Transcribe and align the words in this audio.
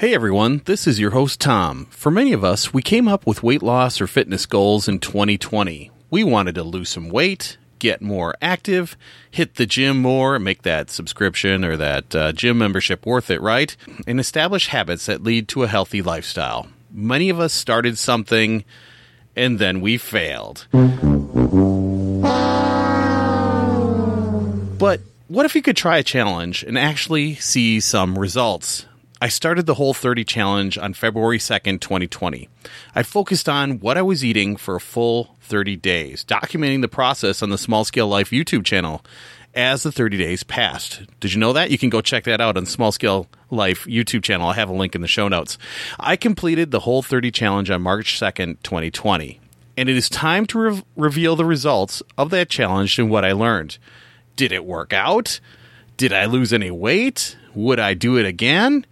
Hey 0.00 0.14
everyone, 0.14 0.62
this 0.64 0.86
is 0.86 1.00
your 1.00 1.10
host 1.10 1.40
Tom. 1.40 1.86
For 1.86 2.12
many 2.12 2.32
of 2.32 2.44
us, 2.44 2.72
we 2.72 2.82
came 2.82 3.08
up 3.08 3.26
with 3.26 3.42
weight 3.42 3.64
loss 3.64 4.00
or 4.00 4.06
fitness 4.06 4.46
goals 4.46 4.86
in 4.86 5.00
2020. 5.00 5.90
We 6.08 6.22
wanted 6.22 6.54
to 6.54 6.62
lose 6.62 6.88
some 6.88 7.08
weight, 7.08 7.56
get 7.80 8.00
more 8.00 8.36
active, 8.40 8.96
hit 9.28 9.56
the 9.56 9.66
gym 9.66 10.00
more, 10.00 10.38
make 10.38 10.62
that 10.62 10.88
subscription 10.88 11.64
or 11.64 11.76
that 11.78 12.14
uh, 12.14 12.30
gym 12.30 12.58
membership 12.58 13.04
worth 13.06 13.28
it, 13.28 13.40
right? 13.40 13.76
And 14.06 14.20
establish 14.20 14.68
habits 14.68 15.06
that 15.06 15.24
lead 15.24 15.48
to 15.48 15.64
a 15.64 15.66
healthy 15.66 16.00
lifestyle. 16.00 16.68
Many 16.92 17.28
of 17.28 17.40
us 17.40 17.52
started 17.52 17.98
something 17.98 18.64
and 19.34 19.58
then 19.58 19.80
we 19.80 19.98
failed. 19.98 20.68
But 24.78 25.00
what 25.26 25.44
if 25.44 25.56
you 25.56 25.62
could 25.62 25.76
try 25.76 25.98
a 25.98 26.04
challenge 26.04 26.62
and 26.62 26.78
actually 26.78 27.34
see 27.34 27.80
some 27.80 28.16
results? 28.16 28.86
I 29.20 29.28
started 29.28 29.66
the 29.66 29.74
Whole 29.74 29.94
30 29.94 30.24
challenge 30.24 30.78
on 30.78 30.94
February 30.94 31.38
2nd, 31.38 31.80
2020. 31.80 32.48
I 32.94 33.02
focused 33.02 33.48
on 33.48 33.80
what 33.80 33.98
I 33.98 34.02
was 34.02 34.24
eating 34.24 34.56
for 34.56 34.76
a 34.76 34.80
full 34.80 35.36
30 35.40 35.74
days, 35.74 36.24
documenting 36.24 36.82
the 36.82 36.88
process 36.88 37.42
on 37.42 37.50
the 37.50 37.58
Small 37.58 37.84
Scale 37.84 38.06
Life 38.06 38.30
YouTube 38.30 38.64
channel 38.64 39.04
as 39.54 39.82
the 39.82 39.90
30 39.90 40.18
days 40.18 40.44
passed. 40.44 41.02
Did 41.18 41.32
you 41.32 41.40
know 41.40 41.52
that? 41.54 41.72
You 41.72 41.78
can 41.78 41.90
go 41.90 42.00
check 42.00 42.24
that 42.24 42.40
out 42.40 42.56
on 42.56 42.64
Small 42.64 42.92
Scale 42.92 43.26
Life 43.50 43.86
YouTube 43.86 44.22
channel. 44.22 44.50
I 44.50 44.54
have 44.54 44.70
a 44.70 44.74
link 44.74 44.94
in 44.94 45.00
the 45.00 45.08
show 45.08 45.26
notes. 45.26 45.58
I 45.98 46.14
completed 46.14 46.70
the 46.70 46.80
Whole 46.80 47.02
30 47.02 47.32
challenge 47.32 47.70
on 47.70 47.82
March 47.82 48.20
2nd, 48.20 48.58
2020. 48.62 49.40
And 49.76 49.88
it 49.88 49.96
is 49.96 50.08
time 50.08 50.46
to 50.46 50.58
re- 50.60 50.82
reveal 50.94 51.34
the 51.34 51.44
results 51.44 52.04
of 52.16 52.30
that 52.30 52.50
challenge 52.50 52.96
and 53.00 53.10
what 53.10 53.24
I 53.24 53.32
learned. 53.32 53.78
Did 54.36 54.52
it 54.52 54.64
work 54.64 54.92
out? 54.92 55.40
Did 55.96 56.12
I 56.12 56.26
lose 56.26 56.52
any 56.52 56.70
weight? 56.70 57.36
Would 57.56 57.80
I 57.80 57.94
do 57.94 58.16
it 58.16 58.24
again? 58.24 58.86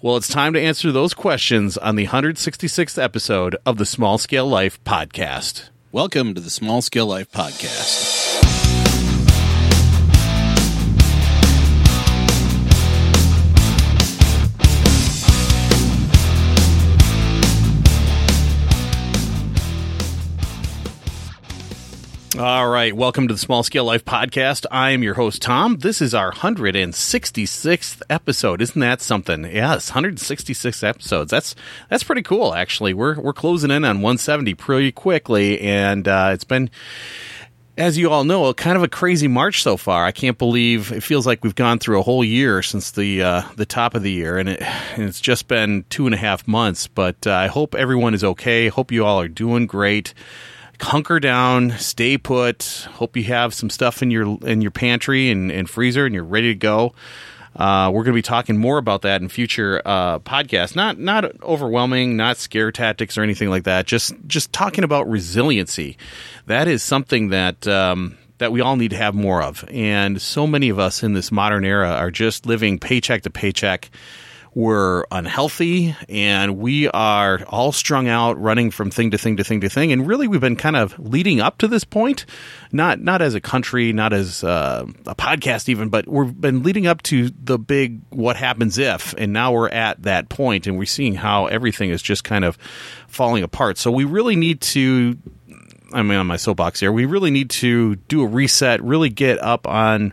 Well, 0.00 0.16
it's 0.16 0.28
time 0.28 0.52
to 0.52 0.60
answer 0.60 0.92
those 0.92 1.12
questions 1.12 1.76
on 1.76 1.96
the 1.96 2.06
166th 2.06 3.02
episode 3.02 3.56
of 3.66 3.78
the 3.78 3.86
Small 3.86 4.16
Scale 4.16 4.46
Life 4.46 4.78
podcast. 4.84 5.70
Welcome 5.90 6.34
to 6.36 6.40
the 6.40 6.50
Small 6.50 6.82
Scale 6.82 7.06
Life 7.06 7.32
Podcast. 7.32 8.17
All 22.38 22.68
right, 22.68 22.94
welcome 22.94 23.26
to 23.26 23.34
the 23.34 23.38
Small 23.38 23.64
Scale 23.64 23.82
Life 23.82 24.04
podcast. 24.04 24.64
I 24.70 24.90
am 24.90 25.02
your 25.02 25.14
host 25.14 25.42
Tom. 25.42 25.78
This 25.78 26.00
is 26.00 26.14
our 26.14 26.30
166th 26.30 28.00
episode. 28.08 28.62
Isn't 28.62 28.80
that 28.80 29.00
something? 29.00 29.42
Yes, 29.42 29.90
166 29.90 30.84
episodes. 30.84 31.32
That's 31.32 31.56
that's 31.90 32.04
pretty 32.04 32.22
cool 32.22 32.54
actually. 32.54 32.94
We're 32.94 33.18
we're 33.20 33.32
closing 33.32 33.72
in 33.72 33.84
on 33.84 34.02
170 34.02 34.54
pretty 34.54 34.92
quickly 34.92 35.60
and 35.62 36.06
uh, 36.06 36.30
it's 36.32 36.44
been 36.44 36.70
as 37.76 37.98
you 37.98 38.08
all 38.08 38.22
know, 38.22 38.54
kind 38.54 38.76
of 38.76 38.84
a 38.84 38.88
crazy 38.88 39.26
March 39.26 39.64
so 39.64 39.76
far. 39.76 40.04
I 40.04 40.12
can't 40.12 40.38
believe 40.38 40.92
it 40.92 41.02
feels 41.02 41.26
like 41.26 41.42
we've 41.42 41.56
gone 41.56 41.80
through 41.80 41.98
a 41.98 42.04
whole 42.04 42.22
year 42.22 42.62
since 42.62 42.92
the 42.92 43.20
uh, 43.20 43.42
the 43.56 43.66
top 43.66 43.96
of 43.96 44.04
the 44.04 44.12
year, 44.12 44.38
and, 44.38 44.48
it, 44.48 44.62
and 44.62 45.02
it's 45.02 45.20
just 45.20 45.48
been 45.48 45.84
two 45.90 46.06
and 46.06 46.14
a 46.14 46.18
half 46.18 46.46
months. 46.46 46.86
But 46.86 47.26
uh, 47.26 47.32
I 47.32 47.48
hope 47.48 47.74
everyone 47.74 48.14
is 48.14 48.22
okay. 48.22 48.68
Hope 48.68 48.92
you 48.92 49.04
all 49.04 49.20
are 49.20 49.26
doing 49.26 49.66
great 49.66 50.14
hunker 50.80 51.20
down, 51.20 51.70
stay 51.72 52.18
put. 52.18 52.86
Hope 52.92 53.16
you 53.16 53.24
have 53.24 53.54
some 53.54 53.70
stuff 53.70 54.02
in 54.02 54.10
your 54.10 54.38
in 54.46 54.60
your 54.60 54.70
pantry 54.70 55.30
and, 55.30 55.50
and 55.50 55.68
freezer, 55.68 56.06
and 56.06 56.14
you're 56.14 56.24
ready 56.24 56.48
to 56.52 56.58
go. 56.58 56.94
Uh, 57.56 57.90
we're 57.92 58.04
going 58.04 58.12
to 58.12 58.18
be 58.18 58.22
talking 58.22 58.56
more 58.56 58.78
about 58.78 59.02
that 59.02 59.20
in 59.20 59.28
future 59.28 59.82
uh, 59.84 60.20
podcasts. 60.20 60.76
Not 60.76 60.98
not 60.98 61.40
overwhelming, 61.42 62.16
not 62.16 62.36
scare 62.36 62.70
tactics 62.70 63.18
or 63.18 63.22
anything 63.22 63.50
like 63.50 63.64
that. 63.64 63.86
Just 63.86 64.14
just 64.26 64.52
talking 64.52 64.84
about 64.84 65.08
resiliency. 65.08 65.96
That 66.46 66.68
is 66.68 66.82
something 66.82 67.28
that 67.30 67.66
um, 67.66 68.16
that 68.38 68.52
we 68.52 68.60
all 68.60 68.76
need 68.76 68.90
to 68.90 68.96
have 68.96 69.14
more 69.14 69.42
of. 69.42 69.64
And 69.68 70.22
so 70.22 70.46
many 70.46 70.68
of 70.68 70.78
us 70.78 71.02
in 71.02 71.14
this 71.14 71.32
modern 71.32 71.64
era 71.64 71.90
are 71.90 72.10
just 72.10 72.46
living 72.46 72.78
paycheck 72.78 73.22
to 73.22 73.30
paycheck 73.30 73.90
we're 74.58 75.04
unhealthy 75.12 75.94
and 76.08 76.58
we 76.58 76.88
are 76.88 77.38
all 77.46 77.70
strung 77.70 78.08
out 78.08 78.36
running 78.40 78.72
from 78.72 78.90
thing 78.90 79.12
to 79.12 79.16
thing 79.16 79.36
to 79.36 79.44
thing 79.44 79.60
to 79.60 79.68
thing. 79.68 79.92
And 79.92 80.04
really 80.04 80.26
we've 80.26 80.40
been 80.40 80.56
kind 80.56 80.74
of 80.74 80.98
leading 80.98 81.40
up 81.40 81.58
to 81.58 81.68
this 81.68 81.84
point 81.84 82.26
not 82.72 82.98
not 83.00 83.22
as 83.22 83.36
a 83.36 83.40
country 83.40 83.92
not 83.92 84.12
as 84.12 84.42
uh, 84.42 84.84
a 85.06 85.14
podcast 85.14 85.68
even 85.68 85.90
but 85.90 86.08
we've 86.08 86.40
been 86.40 86.64
leading 86.64 86.88
up 86.88 87.02
to 87.02 87.30
the 87.40 87.56
big 87.56 88.00
what 88.10 88.34
happens 88.34 88.78
if 88.78 89.14
and 89.16 89.32
now 89.32 89.52
we're 89.52 89.68
at 89.68 90.02
that 90.02 90.28
point 90.28 90.66
and 90.66 90.76
we're 90.76 90.86
seeing 90.86 91.14
how 91.14 91.46
everything 91.46 91.90
is 91.90 92.02
just 92.02 92.24
kind 92.24 92.44
of 92.44 92.58
falling 93.06 93.44
apart. 93.44 93.78
So 93.78 93.92
we 93.92 94.02
really 94.02 94.34
need 94.34 94.60
to 94.62 95.16
I 95.92 96.02
mean 96.02 96.18
on 96.18 96.26
my 96.26 96.36
soapbox 96.36 96.80
here. 96.80 96.90
We 96.90 97.04
really 97.04 97.30
need 97.30 97.50
to 97.50 97.94
do 97.94 98.22
a 98.22 98.26
reset 98.26 98.82
really 98.82 99.08
get 99.08 99.40
up 99.40 99.68
on 99.68 100.12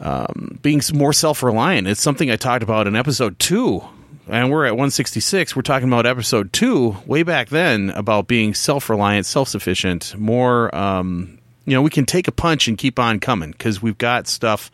um, 0.00 0.58
being 0.62 0.80
more 0.94 1.12
self 1.12 1.42
reliant. 1.42 1.88
It's 1.88 2.00
something 2.00 2.30
I 2.30 2.36
talked 2.36 2.62
about 2.62 2.86
in 2.86 2.96
episode 2.96 3.38
two. 3.38 3.82
And 4.30 4.50
we're 4.50 4.66
at 4.66 4.72
166. 4.72 5.56
We're 5.56 5.62
talking 5.62 5.88
about 5.88 6.04
episode 6.04 6.52
two, 6.52 6.96
way 7.06 7.22
back 7.22 7.48
then, 7.48 7.90
about 7.90 8.28
being 8.28 8.52
self 8.52 8.90
reliant, 8.90 9.24
self 9.24 9.48
sufficient, 9.48 10.14
more, 10.18 10.74
um, 10.74 11.38
you 11.64 11.72
know, 11.72 11.80
we 11.80 11.90
can 11.90 12.04
take 12.04 12.28
a 12.28 12.32
punch 12.32 12.68
and 12.68 12.76
keep 12.76 12.98
on 12.98 13.20
coming 13.20 13.52
because 13.52 13.80
we've 13.80 13.96
got 13.96 14.26
stuff 14.26 14.70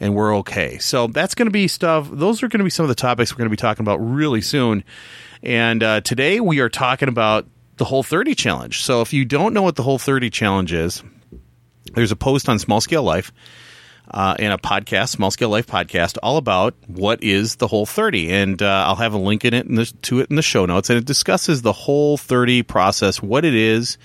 and 0.00 0.14
we're 0.14 0.36
okay. 0.38 0.78
So 0.78 1.06
that's 1.06 1.34
going 1.34 1.46
to 1.46 1.52
be 1.52 1.68
stuff. 1.68 2.08
Those 2.10 2.42
are 2.42 2.48
going 2.48 2.58
to 2.58 2.64
be 2.64 2.70
some 2.70 2.84
of 2.84 2.88
the 2.88 2.96
topics 2.96 3.32
we're 3.32 3.38
going 3.38 3.46
to 3.46 3.50
be 3.50 3.56
talking 3.56 3.84
about 3.84 3.98
really 3.98 4.40
soon. 4.40 4.82
And 5.42 5.82
uh, 5.82 6.00
today 6.00 6.40
we 6.40 6.58
are 6.58 6.68
talking 6.68 7.08
about 7.08 7.46
the 7.76 7.84
Whole 7.84 8.02
30 8.02 8.34
Challenge. 8.34 8.82
So 8.82 9.02
if 9.02 9.12
you 9.12 9.24
don't 9.24 9.54
know 9.54 9.62
what 9.62 9.76
the 9.76 9.82
Whole 9.82 9.98
30 9.98 10.30
Challenge 10.30 10.72
is, 10.72 11.02
there's 11.94 12.12
a 12.12 12.16
post 12.16 12.48
on 12.48 12.58
Small 12.58 12.80
Scale 12.80 13.04
Life 13.04 13.32
uh, 14.10 14.36
in 14.38 14.52
a 14.52 14.58
podcast, 14.58 15.10
Small 15.10 15.30
Scale 15.30 15.48
Life 15.48 15.66
podcast, 15.66 16.18
all 16.22 16.36
about 16.36 16.74
what 16.86 17.22
is 17.22 17.56
the 17.56 17.66
Whole 17.66 17.86
30, 17.86 18.30
and 18.30 18.62
uh, 18.62 18.84
I'll 18.86 18.96
have 18.96 19.14
a 19.14 19.18
link 19.18 19.44
in 19.44 19.54
it 19.54 19.66
in 19.66 19.74
the, 19.74 19.86
to 20.02 20.20
it 20.20 20.30
in 20.30 20.36
the 20.36 20.42
show 20.42 20.66
notes, 20.66 20.90
and 20.90 20.98
it 20.98 21.04
discusses 21.04 21.62
the 21.62 21.72
Whole 21.72 22.16
30 22.16 22.62
process, 22.62 23.22
what 23.22 23.44
it 23.44 23.54
is. 23.54 23.98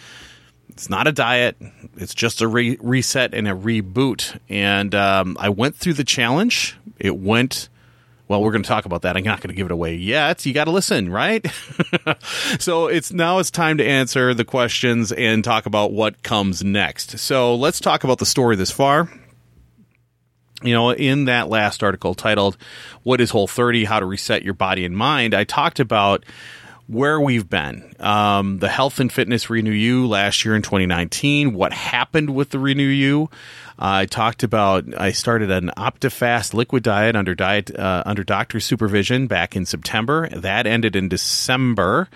It's 0.70 0.90
not 0.90 1.08
a 1.08 1.12
diet; 1.12 1.58
it's 1.98 2.14
just 2.14 2.42
a 2.42 2.48
re- 2.48 2.78
reset 2.80 3.34
and 3.34 3.48
a 3.48 3.52
reboot. 3.52 4.40
And 4.50 4.96
um, 4.96 5.38
I 5.40 5.50
went 5.50 5.76
through 5.76 5.94
the 5.94 6.04
challenge. 6.04 6.78
It 6.98 7.18
went 7.18 7.70
well 8.28 8.42
we're 8.42 8.52
going 8.52 8.64
to 8.64 8.70
talk 8.70 8.86
about 8.86 9.02
that. 9.02 9.18
I'm 9.18 9.24
not 9.26 9.42
going 9.42 9.50
to 9.50 9.56
give 9.56 9.66
it 9.66 9.74
away 9.74 9.96
yet. 9.96 10.46
You 10.46 10.54
got 10.54 10.66
to 10.66 10.72
listen 10.72 11.12
right? 11.12 11.46
So 12.60 12.88
it's 12.88 13.12
now 13.12 13.40
it's 13.40 13.52
time 13.52 13.78
to 13.78 13.86
answer 13.86 14.34
the 14.34 14.46
questions 14.46 15.12
and 15.12 15.44
talk 15.44 15.66
about 15.66 15.92
what 15.92 16.24
comes 16.24 16.64
next. 16.64 17.18
So 17.20 17.56
let's 17.56 17.80
talk 17.80 18.04
about 18.04 18.20
the 18.20 18.26
story 18.26 18.56
this 18.56 18.72
far 18.72 19.10
you 20.62 20.74
know, 20.74 20.92
in 20.92 21.26
that 21.26 21.50
last 21.50 21.84
article 21.84 22.14
titled 22.14 22.58
What 23.04 23.22
is 23.22 23.30
Whole 23.30 23.48
30? 23.48 23.86
How 23.86 24.00
to 24.00 24.06
Reset 24.06 24.44
Your 24.44 24.54
Body 24.54 24.86
and 24.86 24.96
Mind, 24.96 25.34
I 25.34 25.44
talked 25.44 25.80
about 25.80 26.26
where 26.88 27.20
we've 27.20 27.50
been. 27.50 27.94
Um, 28.00 28.60
the 28.60 28.70
Health 28.70 29.00
and 29.00 29.12
Fitness 29.12 29.50
Renew 29.50 29.72
You 29.72 30.08
last 30.08 30.44
year 30.44 30.56
in 30.56 30.62
2019, 30.62 31.54
what 31.54 31.74
happened 31.74 32.32
with 32.36 32.50
the 32.50 32.60
Renew 32.60 32.84
You. 32.84 33.30
Uh, 33.80 34.04
I 34.04 34.06
talked 34.06 34.44
about 34.44 34.86
I 35.00 35.12
started 35.12 35.50
an 35.50 35.72
OptiFast 35.78 36.54
liquid 36.54 36.84
diet 36.84 37.16
under 37.16 37.34
diet 37.34 37.74
uh, 37.76 38.04
under 38.06 38.24
doctor 38.24 38.60
supervision 38.60 39.28
back 39.28 39.56
in 39.56 39.66
September. 39.66 40.30
That 40.30 40.68
ended 40.68 40.96
in 40.96 41.10
December 41.10 42.08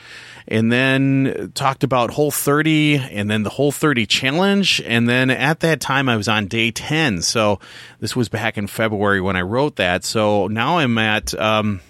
and 0.47 0.71
then 0.71 1.51
talked 1.55 1.83
about 1.83 2.11
Whole 2.11 2.31
30 2.31 2.97
and 2.97 3.29
then 3.29 3.43
the 3.43 3.49
Whole 3.49 3.71
30 3.71 4.05
challenge. 4.05 4.81
And 4.85 5.09
then 5.09 5.29
at 5.29 5.61
that 5.61 5.81
time, 5.81 6.07
I 6.07 6.17
was 6.17 6.27
on 6.27 6.47
day 6.47 6.71
10. 6.71 7.21
So 7.23 7.59
this 7.99 8.15
was 8.15 8.29
back 8.29 8.57
in 8.57 8.67
February 8.67 9.21
when 9.21 9.35
I 9.35 9.41
wrote 9.41 9.77
that. 9.77 10.03
So 10.03 10.47
now 10.47 10.77
I'm 10.77 10.97
at, 10.97 11.33
um, 11.39 11.81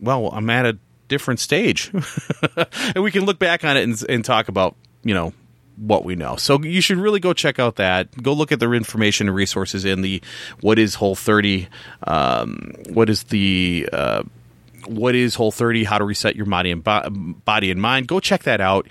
well, 0.00 0.28
I'm 0.32 0.50
at 0.50 0.66
a 0.66 0.78
different 1.12 1.40
stage. 1.40 1.92
and 2.94 3.04
we 3.04 3.10
can 3.10 3.24
look 3.24 3.38
back 3.38 3.64
on 3.64 3.76
it 3.76 3.82
and, 3.84 4.02
and 4.08 4.24
talk 4.24 4.48
about, 4.48 4.74
you 5.04 5.14
know, 5.14 5.32
what 5.76 6.04
we 6.04 6.16
know. 6.16 6.36
So 6.36 6.62
you 6.62 6.80
should 6.80 6.98
really 6.98 7.20
go 7.20 7.32
check 7.32 7.58
out 7.58 7.76
that. 7.76 8.10
Go 8.22 8.32
look 8.32 8.52
at 8.52 8.60
the 8.60 8.70
information 8.72 9.28
and 9.28 9.36
resources 9.36 9.84
in 9.84 10.02
the 10.02 10.22
what 10.60 10.78
is 10.78 10.94
Whole 10.94 11.14
30, 11.14 11.68
um, 12.06 12.72
what 12.90 13.10
is 13.10 13.24
the 13.24 13.88
uh, 13.92 14.22
what 14.86 15.14
is 15.14 15.34
Whole 15.34 15.52
30, 15.52 15.84
how 15.84 15.98
to 15.98 16.04
reset 16.04 16.34
your 16.34 16.46
body 16.46 16.70
and, 16.70 16.82
bo- 16.82 17.08
body 17.10 17.70
and 17.70 17.80
mind. 17.80 18.08
Go 18.08 18.20
check 18.20 18.44
that 18.44 18.60
out. 18.60 18.88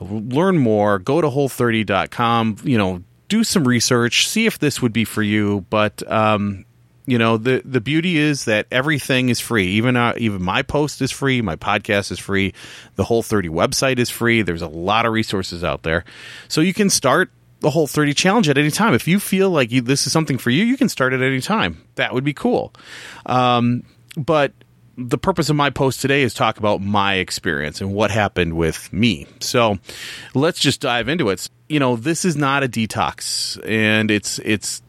Learn 0.00 0.58
more. 0.58 0.98
Go 0.98 1.20
to 1.20 1.28
whole30.com. 1.28 2.58
You 2.64 2.78
know, 2.78 3.02
do 3.28 3.44
some 3.44 3.66
research, 3.66 4.28
see 4.28 4.46
if 4.46 4.58
this 4.58 4.82
would 4.82 4.92
be 4.92 5.04
for 5.04 5.22
you. 5.22 5.64
But, 5.70 6.08
um, 6.10 6.64
you 7.06 7.18
know 7.18 7.36
the 7.36 7.62
the 7.64 7.80
beauty 7.80 8.16
is 8.16 8.44
that 8.44 8.66
everything 8.70 9.28
is 9.28 9.40
free. 9.40 9.66
Even 9.72 9.96
uh, 9.96 10.14
even 10.16 10.42
my 10.42 10.62
post 10.62 11.02
is 11.02 11.10
free. 11.10 11.42
My 11.42 11.56
podcast 11.56 12.12
is 12.12 12.18
free. 12.18 12.54
The 12.96 13.04
whole 13.04 13.22
30 13.22 13.48
website 13.48 13.98
is 13.98 14.10
free. 14.10 14.42
There's 14.42 14.62
a 14.62 14.68
lot 14.68 15.06
of 15.06 15.12
resources 15.12 15.64
out 15.64 15.82
there. 15.82 16.04
So 16.48 16.60
you 16.60 16.74
can 16.74 16.90
start 16.90 17.30
the 17.60 17.70
whole 17.70 17.86
30 17.86 18.14
challenge 18.14 18.48
at 18.48 18.58
any 18.58 18.70
time. 18.70 18.94
If 18.94 19.06
you 19.08 19.20
feel 19.20 19.50
like 19.50 19.70
you, 19.70 19.80
this 19.80 20.06
is 20.06 20.12
something 20.12 20.38
for 20.38 20.50
you 20.50 20.64
you 20.64 20.76
can 20.76 20.88
start 20.88 21.12
at 21.12 21.22
any 21.22 21.40
time. 21.40 21.82
That 21.96 22.14
would 22.14 22.24
be 22.24 22.34
cool. 22.34 22.72
Um, 23.26 23.84
but 24.16 24.52
the 24.96 25.18
purpose 25.18 25.48
of 25.48 25.56
my 25.56 25.70
post 25.70 26.00
today 26.00 26.22
is 26.22 26.34
talk 26.34 26.58
about 26.58 26.80
my 26.80 27.14
experience 27.14 27.80
and 27.80 27.94
what 27.94 28.10
happened 28.10 28.54
with 28.56 28.92
me. 28.92 29.26
So 29.40 29.78
let's 30.34 30.60
just 30.60 30.80
dive 30.80 31.08
into 31.08 31.30
it. 31.30 31.48
You 31.68 31.80
know, 31.80 31.96
this 31.96 32.24
is 32.24 32.36
not 32.36 32.62
a 32.62 32.68
detox 32.68 33.58
and 33.66 34.10
it's 34.10 34.38
it's 34.40 34.82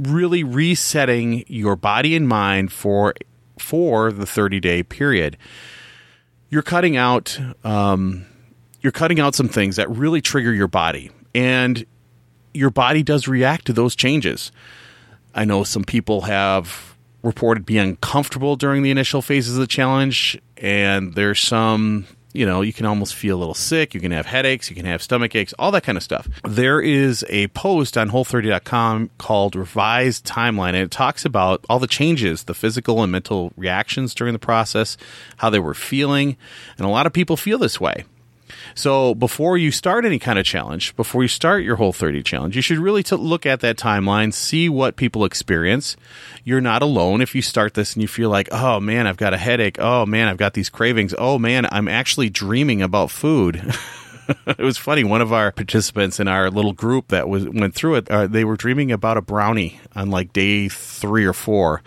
really 0.00 0.44
resetting 0.44 1.44
your 1.46 1.76
body 1.76 2.16
and 2.16 2.28
mind 2.28 2.72
for 2.72 3.14
for 3.58 4.10
the 4.10 4.26
30 4.26 4.60
day 4.60 4.82
period. 4.82 5.36
You're 6.48 6.62
cutting 6.62 6.96
out 6.96 7.38
um, 7.64 8.26
you're 8.80 8.92
cutting 8.92 9.20
out 9.20 9.34
some 9.34 9.48
things 9.48 9.76
that 9.76 9.90
really 9.90 10.20
trigger 10.20 10.52
your 10.52 10.68
body 10.68 11.10
and 11.34 11.84
your 12.52 12.70
body 12.70 13.02
does 13.02 13.28
react 13.28 13.66
to 13.66 13.72
those 13.72 13.94
changes. 13.94 14.50
I 15.34 15.44
know 15.44 15.64
some 15.64 15.84
people 15.84 16.22
have 16.22 16.96
reported 17.22 17.66
being 17.66 17.90
uncomfortable 17.90 18.56
during 18.56 18.82
the 18.82 18.90
initial 18.90 19.22
phases 19.22 19.54
of 19.54 19.60
the 19.60 19.66
challenge, 19.66 20.40
and 20.56 21.14
there's 21.14 21.40
some, 21.40 22.06
you 22.32 22.46
know, 22.46 22.60
you 22.60 22.72
can 22.72 22.86
almost 22.86 23.14
feel 23.14 23.36
a 23.36 23.40
little 23.40 23.54
sick. 23.54 23.94
You 23.94 24.00
can 24.00 24.12
have 24.12 24.26
headaches, 24.26 24.70
you 24.70 24.76
can 24.76 24.86
have 24.86 25.02
stomach 25.02 25.34
aches, 25.34 25.52
all 25.58 25.70
that 25.72 25.82
kind 25.82 25.98
of 25.98 26.04
stuff. 26.04 26.28
There 26.44 26.80
is 26.80 27.24
a 27.28 27.48
post 27.48 27.98
on 27.98 28.10
whole30.com 28.10 29.10
called 29.18 29.56
Revised 29.56 30.24
Timeline, 30.24 30.68
and 30.68 30.76
it 30.76 30.90
talks 30.90 31.24
about 31.24 31.64
all 31.68 31.78
the 31.78 31.86
changes, 31.86 32.44
the 32.44 32.54
physical 32.54 33.02
and 33.02 33.10
mental 33.10 33.52
reactions 33.56 34.14
during 34.14 34.32
the 34.32 34.38
process, 34.38 34.96
how 35.38 35.50
they 35.50 35.58
were 35.58 35.74
feeling, 35.74 36.36
and 36.78 36.86
a 36.86 36.90
lot 36.90 37.06
of 37.06 37.12
people 37.12 37.36
feel 37.36 37.58
this 37.58 37.80
way. 37.80 38.04
So 38.74 39.14
before 39.14 39.56
you 39.58 39.70
start 39.70 40.04
any 40.04 40.18
kind 40.18 40.38
of 40.38 40.44
challenge, 40.44 40.94
before 40.96 41.22
you 41.22 41.28
start 41.28 41.62
your 41.64 41.76
whole 41.76 41.92
30 41.92 42.22
challenge, 42.22 42.56
you 42.56 42.62
should 42.62 42.78
really 42.78 43.02
t- 43.02 43.16
look 43.16 43.46
at 43.46 43.60
that 43.60 43.76
timeline, 43.76 44.32
see 44.32 44.68
what 44.68 44.96
people 44.96 45.24
experience. 45.24 45.96
You're 46.44 46.60
not 46.60 46.82
alone 46.82 47.20
if 47.20 47.34
you 47.34 47.42
start 47.42 47.74
this 47.74 47.94
and 47.94 48.02
you 48.02 48.08
feel 48.08 48.30
like, 48.30 48.48
oh 48.52 48.80
man, 48.80 49.06
I've 49.06 49.16
got 49.16 49.34
a 49.34 49.38
headache. 49.38 49.78
Oh 49.78 50.06
man, 50.06 50.28
I've 50.28 50.36
got 50.36 50.54
these 50.54 50.70
cravings. 50.70 51.14
Oh 51.18 51.38
man, 51.38 51.66
I'm 51.70 51.88
actually 51.88 52.30
dreaming 52.30 52.82
about 52.82 53.10
food. 53.10 53.56
it 54.46 54.58
was 54.58 54.78
funny. 54.78 55.04
One 55.04 55.20
of 55.20 55.32
our 55.32 55.52
participants 55.52 56.20
in 56.20 56.28
our 56.28 56.50
little 56.50 56.72
group 56.72 57.08
that 57.08 57.28
was 57.28 57.48
went 57.48 57.74
through 57.74 57.96
it, 57.96 58.10
uh, 58.10 58.26
they 58.26 58.44
were 58.44 58.56
dreaming 58.56 58.92
about 58.92 59.16
a 59.16 59.22
brownie 59.22 59.80
on 59.94 60.10
like 60.10 60.32
day 60.32 60.68
three 60.68 61.24
or 61.24 61.32
four 61.32 61.82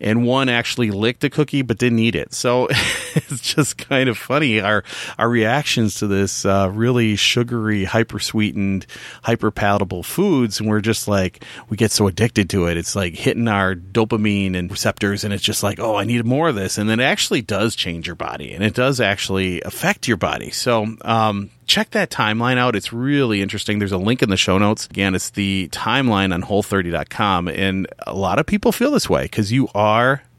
and 0.00 0.24
one 0.24 0.48
actually 0.48 0.90
licked 0.90 1.24
a 1.24 1.30
cookie 1.30 1.62
but 1.62 1.78
didn't 1.78 1.98
eat 1.98 2.14
it. 2.14 2.32
So 2.34 2.68
it's 2.70 3.54
just 3.54 3.78
kind 3.78 4.08
of 4.08 4.18
funny 4.18 4.60
our 4.60 4.84
our 5.18 5.28
reactions 5.28 5.96
to 5.96 6.06
this 6.06 6.44
uh, 6.44 6.70
really 6.72 7.16
sugary, 7.16 7.84
hyper 7.84 8.18
sweetened, 8.18 8.86
hyper 9.22 9.50
palatable 9.50 10.02
foods, 10.02 10.60
and 10.60 10.68
we're 10.68 10.80
just 10.80 11.08
like 11.08 11.44
we 11.68 11.76
get 11.76 11.90
so 11.90 12.06
addicted 12.06 12.50
to 12.50 12.66
it. 12.66 12.76
It's 12.76 12.96
like 12.96 13.14
hitting 13.14 13.48
our 13.48 13.74
dopamine 13.74 14.56
and 14.56 14.70
receptors, 14.70 15.24
and 15.24 15.32
it's 15.32 15.42
just 15.42 15.62
like 15.62 15.80
oh, 15.80 15.96
I 15.96 16.04
need 16.04 16.24
more 16.24 16.48
of 16.48 16.54
this, 16.54 16.78
and 16.78 16.88
then 16.88 17.00
it 17.00 17.04
actually 17.04 17.42
does 17.42 17.74
change 17.76 18.06
your 18.06 18.16
body, 18.16 18.52
and 18.52 18.64
it 18.64 18.74
does 18.74 19.00
actually 19.00 19.62
affect 19.62 20.08
your 20.08 20.16
body. 20.16 20.50
So 20.50 20.86
um, 21.02 21.50
check 21.68 21.90
that 21.90 22.10
timeline 22.10 22.56
out. 22.56 22.74
It's 22.74 22.92
really 22.92 23.40
interesting. 23.42 23.78
There's 23.78 23.92
a 23.92 23.98
link 23.98 24.22
in 24.22 24.30
the 24.30 24.36
show 24.36 24.58
notes. 24.58 24.86
Again, 24.86 25.14
it's 25.14 25.30
the 25.30 25.68
timeline 25.70 26.34
on 26.34 26.42
whole30.com. 26.42 27.48
And 27.48 27.86
a 28.06 28.14
lot 28.14 28.38
of 28.38 28.46
people 28.46 28.72
feel 28.72 28.90
this 28.90 29.08
way 29.08 29.24
because 29.24 29.52
you 29.52 29.68
are 29.74 29.87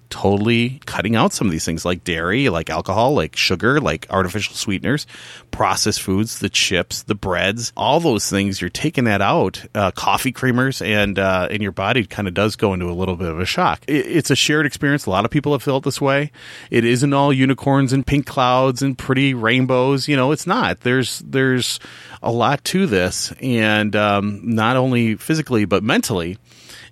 totally 0.09 0.81
cutting 0.85 1.15
out 1.15 1.33
some 1.33 1.47
of 1.47 1.51
these 1.51 1.65
things 1.65 1.85
like 1.85 2.03
dairy, 2.03 2.49
like 2.49 2.69
alcohol, 2.69 3.13
like 3.13 3.35
sugar, 3.35 3.79
like 3.79 4.07
artificial 4.09 4.55
sweeteners, 4.55 5.05
processed 5.51 6.01
foods, 6.01 6.39
the 6.39 6.49
chips, 6.49 7.03
the 7.03 7.15
breads, 7.15 7.71
all 7.77 7.99
those 7.99 8.29
things. 8.29 8.59
You're 8.59 8.69
taking 8.69 9.05
that 9.05 9.21
out, 9.21 9.63
uh, 9.75 9.91
coffee 9.91 10.31
creamers, 10.31 10.85
and 10.85 11.17
uh, 11.17 11.47
and 11.49 11.61
your 11.61 11.71
body 11.71 12.05
kind 12.05 12.27
of 12.27 12.33
does 12.33 12.55
go 12.55 12.73
into 12.73 12.89
a 12.89 12.93
little 12.93 13.15
bit 13.15 13.29
of 13.29 13.39
a 13.39 13.45
shock. 13.45 13.81
It, 13.87 14.05
it's 14.07 14.31
a 14.31 14.35
shared 14.35 14.65
experience. 14.65 15.05
A 15.05 15.09
lot 15.09 15.25
of 15.25 15.31
people 15.31 15.51
have 15.51 15.63
felt 15.63 15.83
this 15.83 16.01
way. 16.01 16.31
It 16.71 16.85
isn't 16.85 17.13
all 17.13 17.31
unicorns 17.31 17.93
and 17.93 18.05
pink 18.05 18.25
clouds 18.25 18.81
and 18.81 18.97
pretty 18.97 19.33
rainbows. 19.33 20.07
You 20.07 20.17
know, 20.17 20.31
it's 20.31 20.47
not. 20.47 20.81
There's 20.81 21.19
there's 21.19 21.79
a 22.21 22.31
lot 22.31 22.63
to 22.65 22.85
this, 22.85 23.31
and 23.41 23.95
um, 23.95 24.41
not 24.43 24.75
only 24.75 25.15
physically 25.15 25.65
but 25.65 25.83
mentally 25.83 26.37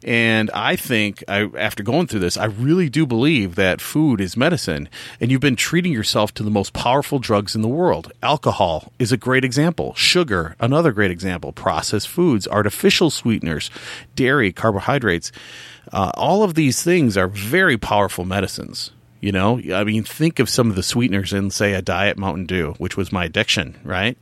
and 0.07 0.49
I 0.51 0.77
think, 0.77 1.21
I, 1.27 1.49
after 1.57 1.83
going 1.83 2.07
through 2.07 2.21
this, 2.21 2.37
I 2.37 2.45
really 2.45 2.87
do 2.87 3.05
believe 3.05 3.55
that 3.55 3.81
food 3.81 4.21
is 4.21 4.37
medicine. 4.37 4.87
And 5.19 5.29
you've 5.29 5.41
been 5.41 5.57
treating 5.57 5.91
yourself 5.91 6.33
to 6.35 6.43
the 6.43 6.49
most 6.49 6.71
powerful 6.71 7.19
drugs 7.19 7.55
in 7.55 7.61
the 7.61 7.67
world. 7.67 8.13
Alcohol 8.23 8.93
is 8.99 9.11
a 9.11 9.17
great 9.17 9.43
example. 9.43 9.93
Sugar, 9.95 10.55
another 10.61 10.93
great 10.93 11.11
example. 11.11 11.51
Processed 11.51 12.07
foods, 12.07 12.47
artificial 12.47 13.09
sweeteners, 13.09 13.69
dairy, 14.15 14.53
carbohydrates. 14.53 15.33
Uh, 15.91 16.11
all 16.15 16.41
of 16.41 16.53
these 16.53 16.81
things 16.81 17.17
are 17.17 17.27
very 17.27 17.77
powerful 17.77 18.23
medicines. 18.23 18.91
You 19.19 19.33
know, 19.33 19.59
I 19.73 19.83
mean, 19.83 20.05
think 20.05 20.39
of 20.39 20.49
some 20.49 20.69
of 20.69 20.77
the 20.77 20.83
sweeteners 20.83 21.33
in, 21.33 21.51
say, 21.51 21.73
a 21.73 21.81
Diet 21.81 22.17
Mountain 22.17 22.45
Dew, 22.45 22.75
which 22.77 22.95
was 22.95 23.11
my 23.11 23.25
addiction, 23.25 23.77
right? 23.83 24.17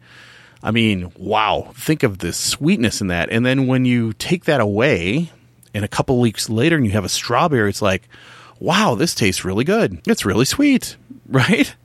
I 0.63 0.71
mean, 0.71 1.11
wow, 1.15 1.73
think 1.75 2.01
of 2.01 2.17
the 2.17 2.33
sweetness 2.33 3.01
in 3.01 3.07
that. 3.07 3.29
And 3.29 3.45
then 3.45 3.67
when 3.67 3.85
you 3.85 4.13
take 4.13 4.45
that 4.45 4.61
away, 4.61 5.31
and 5.75 5.85
a 5.85 5.89
couple 5.89 6.19
weeks 6.19 6.49
later 6.49 6.77
and 6.77 6.85
you 6.85 6.93
have 6.93 7.05
a 7.05 7.09
strawberry, 7.09 7.69
it's 7.69 7.81
like, 7.81 8.07
wow, 8.59 8.95
this 8.95 9.13
tastes 9.13 9.43
really 9.43 9.65
good. 9.65 10.01
It's 10.07 10.25
really 10.25 10.45
sweet, 10.45 10.95
right? 11.27 11.75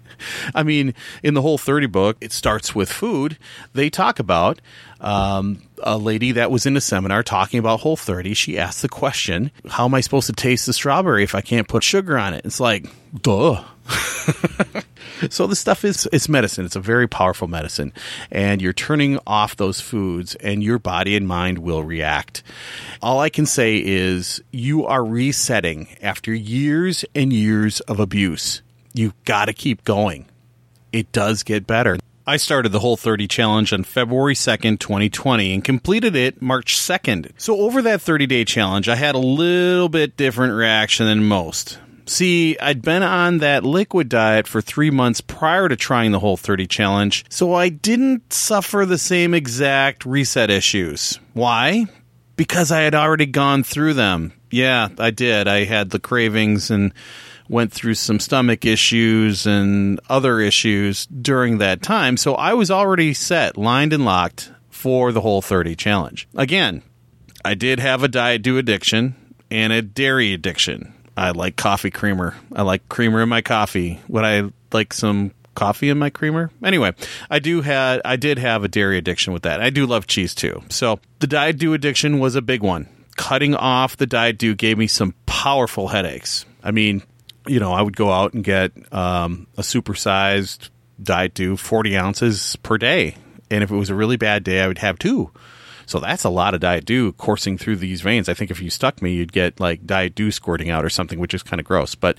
I 0.54 0.62
mean, 0.62 0.94
in 1.22 1.34
the 1.34 1.42
whole 1.42 1.58
30 1.58 1.86
book, 1.86 2.16
it 2.20 2.32
starts 2.32 2.74
with 2.74 2.92
food. 2.92 3.38
They 3.72 3.90
talk 3.90 4.18
about 4.18 4.60
um, 5.00 5.62
a 5.82 5.96
lady 5.96 6.32
that 6.32 6.50
was 6.50 6.66
in 6.66 6.76
a 6.76 6.80
seminar 6.80 7.22
talking 7.22 7.58
about 7.58 7.80
Whole 7.80 7.96
30. 7.96 8.34
She 8.34 8.58
asked 8.58 8.82
the 8.82 8.88
question, 8.88 9.50
How 9.68 9.86
am 9.86 9.94
I 9.94 10.02
supposed 10.02 10.26
to 10.26 10.34
taste 10.34 10.66
the 10.66 10.72
strawberry 10.72 11.24
if 11.24 11.34
I 11.34 11.40
can't 11.40 11.66
put 11.66 11.82
sugar 11.82 12.18
on 12.18 12.34
it? 12.34 12.44
It's 12.44 12.60
like, 12.60 12.86
duh. 13.22 13.64
so 15.28 15.46
this 15.46 15.60
stuff 15.60 15.84
is 15.84 16.08
it's 16.12 16.28
medicine. 16.28 16.64
It's 16.64 16.76
a 16.76 16.80
very 16.80 17.08
powerful 17.08 17.48
medicine, 17.48 17.92
and 18.30 18.62
you're 18.62 18.72
turning 18.72 19.18
off 19.26 19.56
those 19.56 19.80
foods, 19.80 20.34
and 20.36 20.62
your 20.62 20.78
body 20.78 21.16
and 21.16 21.26
mind 21.26 21.58
will 21.58 21.82
react. 21.82 22.42
All 23.02 23.20
I 23.20 23.28
can 23.28 23.46
say 23.46 23.82
is 23.84 24.42
you 24.50 24.86
are 24.86 25.04
resetting 25.04 25.88
after 26.02 26.32
years 26.32 27.04
and 27.14 27.32
years 27.32 27.80
of 27.80 28.00
abuse. 28.00 28.62
You've 28.92 29.24
got 29.24 29.46
to 29.46 29.52
keep 29.52 29.84
going. 29.84 30.26
It 30.92 31.12
does 31.12 31.42
get 31.42 31.66
better. 31.66 31.98
I 32.26 32.36
started 32.36 32.70
the 32.70 32.80
Whole 32.80 32.96
30 32.96 33.26
challenge 33.26 33.72
on 33.72 33.82
February 33.82 34.34
2nd, 34.34 34.78
2020, 34.78 35.54
and 35.54 35.64
completed 35.64 36.14
it 36.14 36.40
March 36.40 36.76
2nd. 36.76 37.32
So, 37.38 37.60
over 37.60 37.82
that 37.82 38.02
30 38.02 38.26
day 38.26 38.44
challenge, 38.44 38.88
I 38.88 38.94
had 38.94 39.14
a 39.14 39.18
little 39.18 39.88
bit 39.88 40.16
different 40.16 40.54
reaction 40.54 41.06
than 41.06 41.24
most. 41.24 41.78
See, 42.10 42.58
I'd 42.58 42.82
been 42.82 43.04
on 43.04 43.38
that 43.38 43.62
liquid 43.62 44.08
diet 44.08 44.48
for 44.48 44.60
three 44.60 44.90
months 44.90 45.20
prior 45.20 45.68
to 45.68 45.76
trying 45.76 46.10
the 46.10 46.18
Whole 46.18 46.36
30 46.36 46.66
challenge, 46.66 47.24
so 47.28 47.54
I 47.54 47.68
didn't 47.68 48.32
suffer 48.32 48.84
the 48.84 48.98
same 48.98 49.32
exact 49.32 50.04
reset 50.04 50.50
issues. 50.50 51.20
Why? 51.34 51.86
Because 52.34 52.72
I 52.72 52.80
had 52.80 52.96
already 52.96 53.26
gone 53.26 53.62
through 53.62 53.94
them. 53.94 54.32
Yeah, 54.50 54.88
I 54.98 55.12
did. 55.12 55.46
I 55.46 55.62
had 55.62 55.90
the 55.90 56.00
cravings 56.00 56.68
and 56.68 56.92
went 57.48 57.72
through 57.72 57.94
some 57.94 58.18
stomach 58.18 58.64
issues 58.64 59.46
and 59.46 60.00
other 60.10 60.40
issues 60.40 61.06
during 61.06 61.58
that 61.58 61.80
time, 61.80 62.16
so 62.16 62.34
I 62.34 62.54
was 62.54 62.72
already 62.72 63.14
set, 63.14 63.56
lined 63.56 63.92
and 63.92 64.04
locked 64.04 64.50
for 64.68 65.12
the 65.12 65.20
Whole 65.20 65.42
30 65.42 65.76
challenge. 65.76 66.26
Again, 66.34 66.82
I 67.44 67.54
did 67.54 67.78
have 67.78 68.02
a 68.02 68.08
diet 68.08 68.42
dew 68.42 68.58
addiction 68.58 69.14
and 69.48 69.72
a 69.72 69.80
dairy 69.80 70.32
addiction. 70.32 70.92
I 71.20 71.32
like 71.32 71.56
coffee 71.56 71.90
creamer. 71.90 72.34
I 72.54 72.62
like 72.62 72.88
creamer 72.88 73.20
in 73.20 73.28
my 73.28 73.42
coffee. 73.42 74.00
Would 74.08 74.24
I 74.24 74.50
like 74.72 74.94
some 74.94 75.32
coffee 75.54 75.90
in 75.90 75.98
my 75.98 76.08
creamer? 76.08 76.50
Anyway, 76.64 76.94
I 77.28 77.40
do 77.40 77.60
had 77.60 78.00
I 78.06 78.16
did 78.16 78.38
have 78.38 78.64
a 78.64 78.68
dairy 78.68 78.96
addiction 78.96 79.34
with 79.34 79.42
that. 79.42 79.60
I 79.60 79.68
do 79.68 79.84
love 79.84 80.06
cheese 80.06 80.34
too. 80.34 80.62
So 80.70 80.98
the 81.18 81.26
diet 81.26 81.58
dew 81.58 81.74
addiction 81.74 82.20
was 82.20 82.36
a 82.36 82.42
big 82.42 82.62
one. 82.62 82.88
Cutting 83.16 83.54
off 83.54 83.98
the 83.98 84.06
diet 84.06 84.38
dew 84.38 84.54
gave 84.54 84.78
me 84.78 84.86
some 84.86 85.14
powerful 85.26 85.88
headaches. 85.88 86.46
I 86.64 86.70
mean, 86.70 87.02
you 87.46 87.60
know, 87.60 87.72
I 87.72 87.82
would 87.82 87.96
go 87.96 88.10
out 88.10 88.32
and 88.32 88.42
get 88.42 88.72
um, 88.90 89.46
a 89.58 89.60
supersized 89.60 90.70
diet 91.02 91.34
dew, 91.34 91.58
forty 91.58 91.98
ounces 91.98 92.56
per 92.62 92.78
day, 92.78 93.16
and 93.50 93.62
if 93.62 93.70
it 93.70 93.76
was 93.76 93.90
a 93.90 93.94
really 93.94 94.16
bad 94.16 94.42
day, 94.42 94.62
I 94.62 94.68
would 94.68 94.78
have 94.78 94.98
two. 94.98 95.30
So 95.90 95.98
that's 95.98 96.22
a 96.22 96.30
lot 96.30 96.54
of 96.54 96.60
Diet 96.60 96.84
Dew 96.84 97.10
coursing 97.14 97.58
through 97.58 97.76
these 97.76 98.00
veins. 98.00 98.28
I 98.28 98.34
think 98.34 98.52
if 98.52 98.62
you 98.62 98.70
stuck 98.70 99.02
me, 99.02 99.12
you'd 99.12 99.32
get 99.32 99.58
like 99.58 99.84
Diet 99.84 100.14
Dew 100.14 100.30
squirting 100.30 100.70
out 100.70 100.84
or 100.84 100.88
something, 100.88 101.18
which 101.18 101.34
is 101.34 101.42
kind 101.42 101.58
of 101.58 101.66
gross. 101.66 101.96
But 101.96 102.16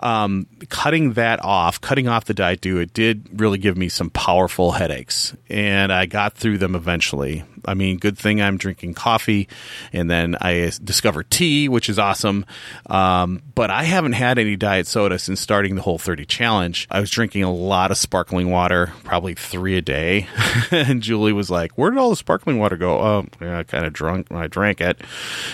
um, 0.00 0.46
cutting 0.68 1.14
that 1.14 1.42
off, 1.42 1.80
cutting 1.80 2.06
off 2.06 2.26
the 2.26 2.34
Diet 2.34 2.60
Dew, 2.60 2.78
it 2.78 2.92
did 2.92 3.40
really 3.40 3.56
give 3.56 3.78
me 3.78 3.88
some 3.88 4.10
powerful 4.10 4.72
headaches, 4.72 5.34
and 5.48 5.90
I 5.90 6.04
got 6.04 6.34
through 6.34 6.58
them 6.58 6.74
eventually. 6.74 7.44
I 7.66 7.74
mean, 7.74 7.98
good 7.98 8.18
thing 8.18 8.40
I'm 8.40 8.56
drinking 8.56 8.94
coffee, 8.94 9.48
and 9.92 10.10
then 10.10 10.36
I 10.40 10.72
discovered 10.82 11.30
tea, 11.30 11.68
which 11.68 11.88
is 11.88 11.98
awesome. 11.98 12.46
Um, 12.86 13.42
but 13.54 13.70
I 13.70 13.84
haven't 13.84 14.12
had 14.12 14.38
any 14.38 14.56
diet 14.56 14.86
soda 14.86 15.18
since 15.18 15.40
starting 15.40 15.74
the 15.76 15.82
Whole 15.82 15.98
30 15.98 16.24
challenge. 16.26 16.86
I 16.90 17.00
was 17.00 17.10
drinking 17.10 17.42
a 17.42 17.52
lot 17.52 17.90
of 17.90 17.96
sparkling 17.96 18.50
water, 18.50 18.92
probably 19.04 19.34
three 19.34 19.76
a 19.76 19.82
day. 19.82 20.26
and 20.70 21.02
Julie 21.02 21.32
was 21.32 21.50
like, 21.50 21.72
Where 21.78 21.90
did 21.90 21.98
all 21.98 22.10
the 22.10 22.16
sparkling 22.16 22.58
water 22.58 22.76
go? 22.76 22.98
Oh, 22.98 23.26
yeah, 23.40 23.58
I 23.58 23.62
kind 23.62 23.84
of 23.84 23.92
drunk 23.92 24.28
when 24.28 24.42
I 24.42 24.46
drank 24.46 24.80
it 24.80 25.00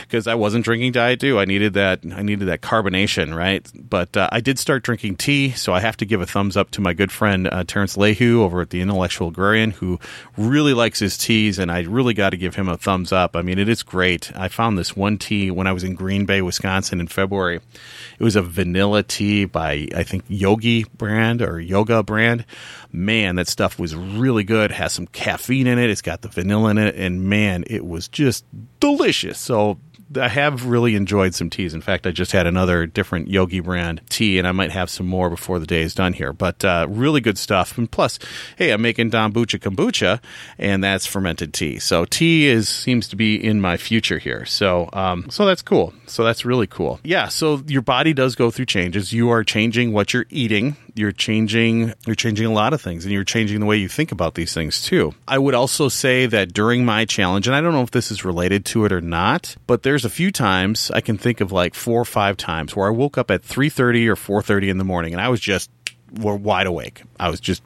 because 0.02 0.26
I 0.26 0.34
wasn't 0.34 0.64
drinking 0.64 0.92
Diet 0.92 1.20
Dew. 1.20 1.38
I 1.38 1.44
needed 1.44 1.74
that. 1.74 2.00
I 2.14 2.22
needed 2.22 2.48
that 2.48 2.60
carbonation, 2.60 3.36
right? 3.36 3.66
But 3.74 4.16
uh, 4.16 4.28
I 4.32 4.40
did 4.40 4.58
start 4.58 4.82
drinking 4.82 5.16
tea, 5.16 5.50
so 5.50 5.72
I 5.72 5.80
have 5.80 5.96
to 5.98 6.06
give 6.06 6.20
a 6.20 6.26
thumbs 6.26 6.56
up 6.56 6.70
to 6.72 6.80
my 6.80 6.94
good 6.94 7.12
friend 7.12 7.48
uh, 7.50 7.64
Terrence 7.64 7.96
Lehue 7.96 8.40
over 8.40 8.60
at 8.60 8.70
the 8.70 8.80
Intellectual 8.80 9.28
Agrarian, 9.28 9.72
who 9.72 9.98
really 10.36 10.74
likes 10.74 10.98
his 10.98 11.18
teas, 11.18 11.58
and 11.58 11.70
I 11.70 11.82
really 11.82 11.99
got 12.02 12.30
to 12.30 12.36
give 12.36 12.54
him 12.54 12.68
a 12.68 12.76
thumbs 12.76 13.12
up. 13.12 13.36
I 13.36 13.42
mean, 13.42 13.58
it 13.58 13.68
is 13.68 13.82
great. 13.82 14.34
I 14.36 14.48
found 14.48 14.76
this 14.76 14.96
one 14.96 15.18
tea 15.18 15.50
when 15.50 15.66
I 15.66 15.72
was 15.72 15.84
in 15.84 15.94
Green 15.94 16.24
Bay, 16.24 16.42
Wisconsin 16.42 17.00
in 17.00 17.06
February. 17.06 17.60
It 18.18 18.24
was 18.24 18.36
a 18.36 18.42
vanilla 18.42 19.02
tea 19.02 19.44
by 19.44 19.88
I 19.94 20.02
think 20.02 20.24
Yogi 20.28 20.84
brand 20.84 21.42
or 21.42 21.60
Yoga 21.60 22.02
brand. 22.02 22.44
Man, 22.92 23.36
that 23.36 23.48
stuff 23.48 23.78
was 23.78 23.94
really 23.94 24.44
good. 24.44 24.70
It 24.70 24.76
has 24.76 24.92
some 24.92 25.06
caffeine 25.06 25.66
in 25.66 25.78
it. 25.78 25.90
It's 25.90 26.02
got 26.02 26.22
the 26.22 26.28
vanilla 26.28 26.70
in 26.70 26.78
it, 26.78 26.96
and 26.96 27.24
man, 27.24 27.64
it 27.66 27.86
was 27.86 28.08
just 28.08 28.44
delicious. 28.80 29.38
So 29.38 29.78
I 30.16 30.28
have 30.28 30.66
really 30.66 30.96
enjoyed 30.96 31.34
some 31.34 31.50
teas. 31.50 31.74
In 31.74 31.80
fact, 31.80 32.06
I 32.06 32.10
just 32.10 32.32
had 32.32 32.46
another 32.46 32.86
different 32.86 33.28
Yogi 33.28 33.60
brand 33.60 34.00
tea, 34.08 34.38
and 34.38 34.46
I 34.48 34.52
might 34.52 34.72
have 34.72 34.90
some 34.90 35.06
more 35.06 35.30
before 35.30 35.58
the 35.58 35.66
day 35.66 35.82
is 35.82 35.94
done 35.94 36.12
here. 36.12 36.32
But 36.32 36.64
uh, 36.64 36.86
really 36.88 37.20
good 37.20 37.38
stuff. 37.38 37.78
And 37.78 37.90
plus, 37.90 38.18
hey, 38.56 38.72
I'm 38.72 38.82
making 38.82 39.10
Dombucha 39.10 39.60
kombucha, 39.60 40.20
and 40.58 40.82
that's 40.82 41.06
fermented 41.06 41.54
tea. 41.54 41.78
So 41.78 42.04
tea 42.04 42.46
is 42.46 42.68
seems 42.68 43.08
to 43.08 43.16
be 43.16 43.36
in 43.36 43.60
my 43.60 43.76
future 43.76 44.18
here. 44.18 44.44
So 44.46 44.88
um, 44.92 45.30
so 45.30 45.46
that's 45.46 45.62
cool. 45.62 45.92
So 46.06 46.24
that's 46.24 46.44
really 46.44 46.66
cool. 46.66 47.00
Yeah. 47.04 47.28
So 47.28 47.62
your 47.66 47.82
body 47.82 48.12
does 48.12 48.34
go 48.34 48.50
through 48.50 48.66
changes. 48.66 49.12
You 49.12 49.30
are 49.30 49.44
changing 49.44 49.92
what 49.92 50.12
you're 50.12 50.26
eating. 50.30 50.76
You're 51.00 51.12
changing. 51.12 51.94
You're 52.06 52.14
changing 52.14 52.46
a 52.46 52.52
lot 52.52 52.72
of 52.72 52.80
things, 52.80 53.04
and 53.04 53.12
you're 53.12 53.24
changing 53.24 53.58
the 53.58 53.66
way 53.66 53.76
you 53.78 53.88
think 53.88 54.12
about 54.12 54.34
these 54.34 54.54
things 54.54 54.82
too. 54.82 55.14
I 55.26 55.38
would 55.38 55.54
also 55.54 55.88
say 55.88 56.26
that 56.26 56.52
during 56.52 56.84
my 56.84 57.04
challenge, 57.06 57.46
and 57.46 57.56
I 57.56 57.60
don't 57.60 57.72
know 57.72 57.82
if 57.82 57.90
this 57.90 58.10
is 58.10 58.24
related 58.24 58.64
to 58.66 58.84
it 58.84 58.92
or 58.92 59.00
not, 59.00 59.56
but 59.66 59.82
there's 59.82 60.04
a 60.04 60.10
few 60.10 60.30
times 60.30 60.90
I 60.90 61.00
can 61.00 61.18
think 61.18 61.40
of 61.40 61.50
like 61.50 61.74
four 61.74 62.00
or 62.00 62.04
five 62.04 62.36
times 62.36 62.76
where 62.76 62.86
I 62.86 62.90
woke 62.90 63.18
up 63.18 63.30
at 63.30 63.42
three 63.42 63.70
thirty 63.70 64.08
or 64.08 64.16
four 64.16 64.42
thirty 64.42 64.68
in 64.68 64.78
the 64.78 64.84
morning, 64.84 65.12
and 65.12 65.20
I 65.20 65.28
was 65.28 65.40
just 65.40 65.70
wide 66.12 66.66
awake. 66.66 67.02
I 67.18 67.30
was 67.30 67.40
just 67.40 67.62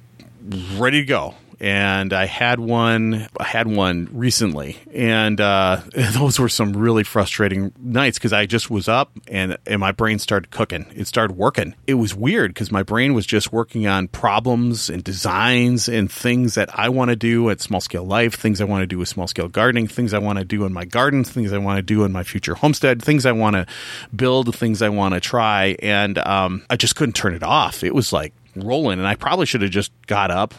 ready 0.76 1.00
to 1.00 1.06
go 1.06 1.34
and 1.64 2.12
I 2.12 2.26
had 2.26 2.61
one. 2.61 3.26
I 3.40 3.44
had 3.44 3.66
one 3.66 4.11
recently, 4.12 4.76
and 4.92 5.40
uh, 5.40 5.80
those 6.12 6.38
were 6.38 6.50
some 6.50 6.75
really 6.75 7.04
frustrating 7.04 7.73
nights 7.78 8.18
because 8.18 8.35
I 8.35 8.44
just 8.44 8.68
was 8.68 8.87
up 8.87 9.12
and 9.28 9.56
and 9.66 9.80
my 9.80 9.90
brain 9.90 10.18
started 10.18 10.50
cooking. 10.50 10.85
It 10.94 11.06
started 11.06 11.38
working. 11.38 11.75
It 11.87 11.94
was 11.94 12.14
weird 12.14 12.52
because 12.52 12.71
my 12.71 12.83
brain 12.83 13.14
was 13.14 13.25
just 13.25 13.50
working 13.50 13.87
on 13.87 14.09
problems 14.09 14.90
and 14.90 15.02
designs 15.02 15.88
and 15.88 16.12
things 16.12 16.54
that 16.56 16.68
I 16.78 16.90
want 16.90 17.09
to 17.09 17.16
do 17.16 17.49
at 17.49 17.62
small 17.62 17.80
scale 17.80 18.04
life, 18.04 18.35
things 18.35 18.61
I 18.61 18.64
want 18.64 18.83
to 18.83 18.87
do 18.87 18.99
with 18.99 19.09
small 19.09 19.26
scale 19.26 19.49
gardening, 19.49 19.87
things 19.87 20.12
I 20.12 20.18
want 20.18 20.38
to 20.38 20.44
do 20.44 20.66
in 20.66 20.73
my 20.75 20.85
garden, 20.85 21.25
things 21.25 21.50
I 21.50 21.59
want 21.59 21.78
to 21.78 21.83
do 21.83 22.04
in 22.04 22.12
my 22.12 22.25
future 22.25 22.54
homestead, 22.54 23.02
things 23.02 23.25
I 23.25 23.33
want 23.33 23.56
to 23.56 23.66
build, 24.14 24.54
things 24.54 24.83
I 24.83 24.90
want 24.90 25.14
to 25.14 25.21
try, 25.21 25.76
and 25.78 26.18
um, 26.18 26.62
I 26.68 26.76
just 26.76 26.94
couldn't 26.94 27.14
turn 27.14 27.33
it 27.33 27.42
off. 27.42 27.83
It 27.83 27.94
was 27.94 28.12
like 28.12 28.35
rolling, 28.54 28.99
and 28.99 29.09
I 29.09 29.14
probably 29.14 29.47
should 29.47 29.62
have 29.62 29.71
just 29.71 29.92
got 30.06 30.30
up 30.30 30.52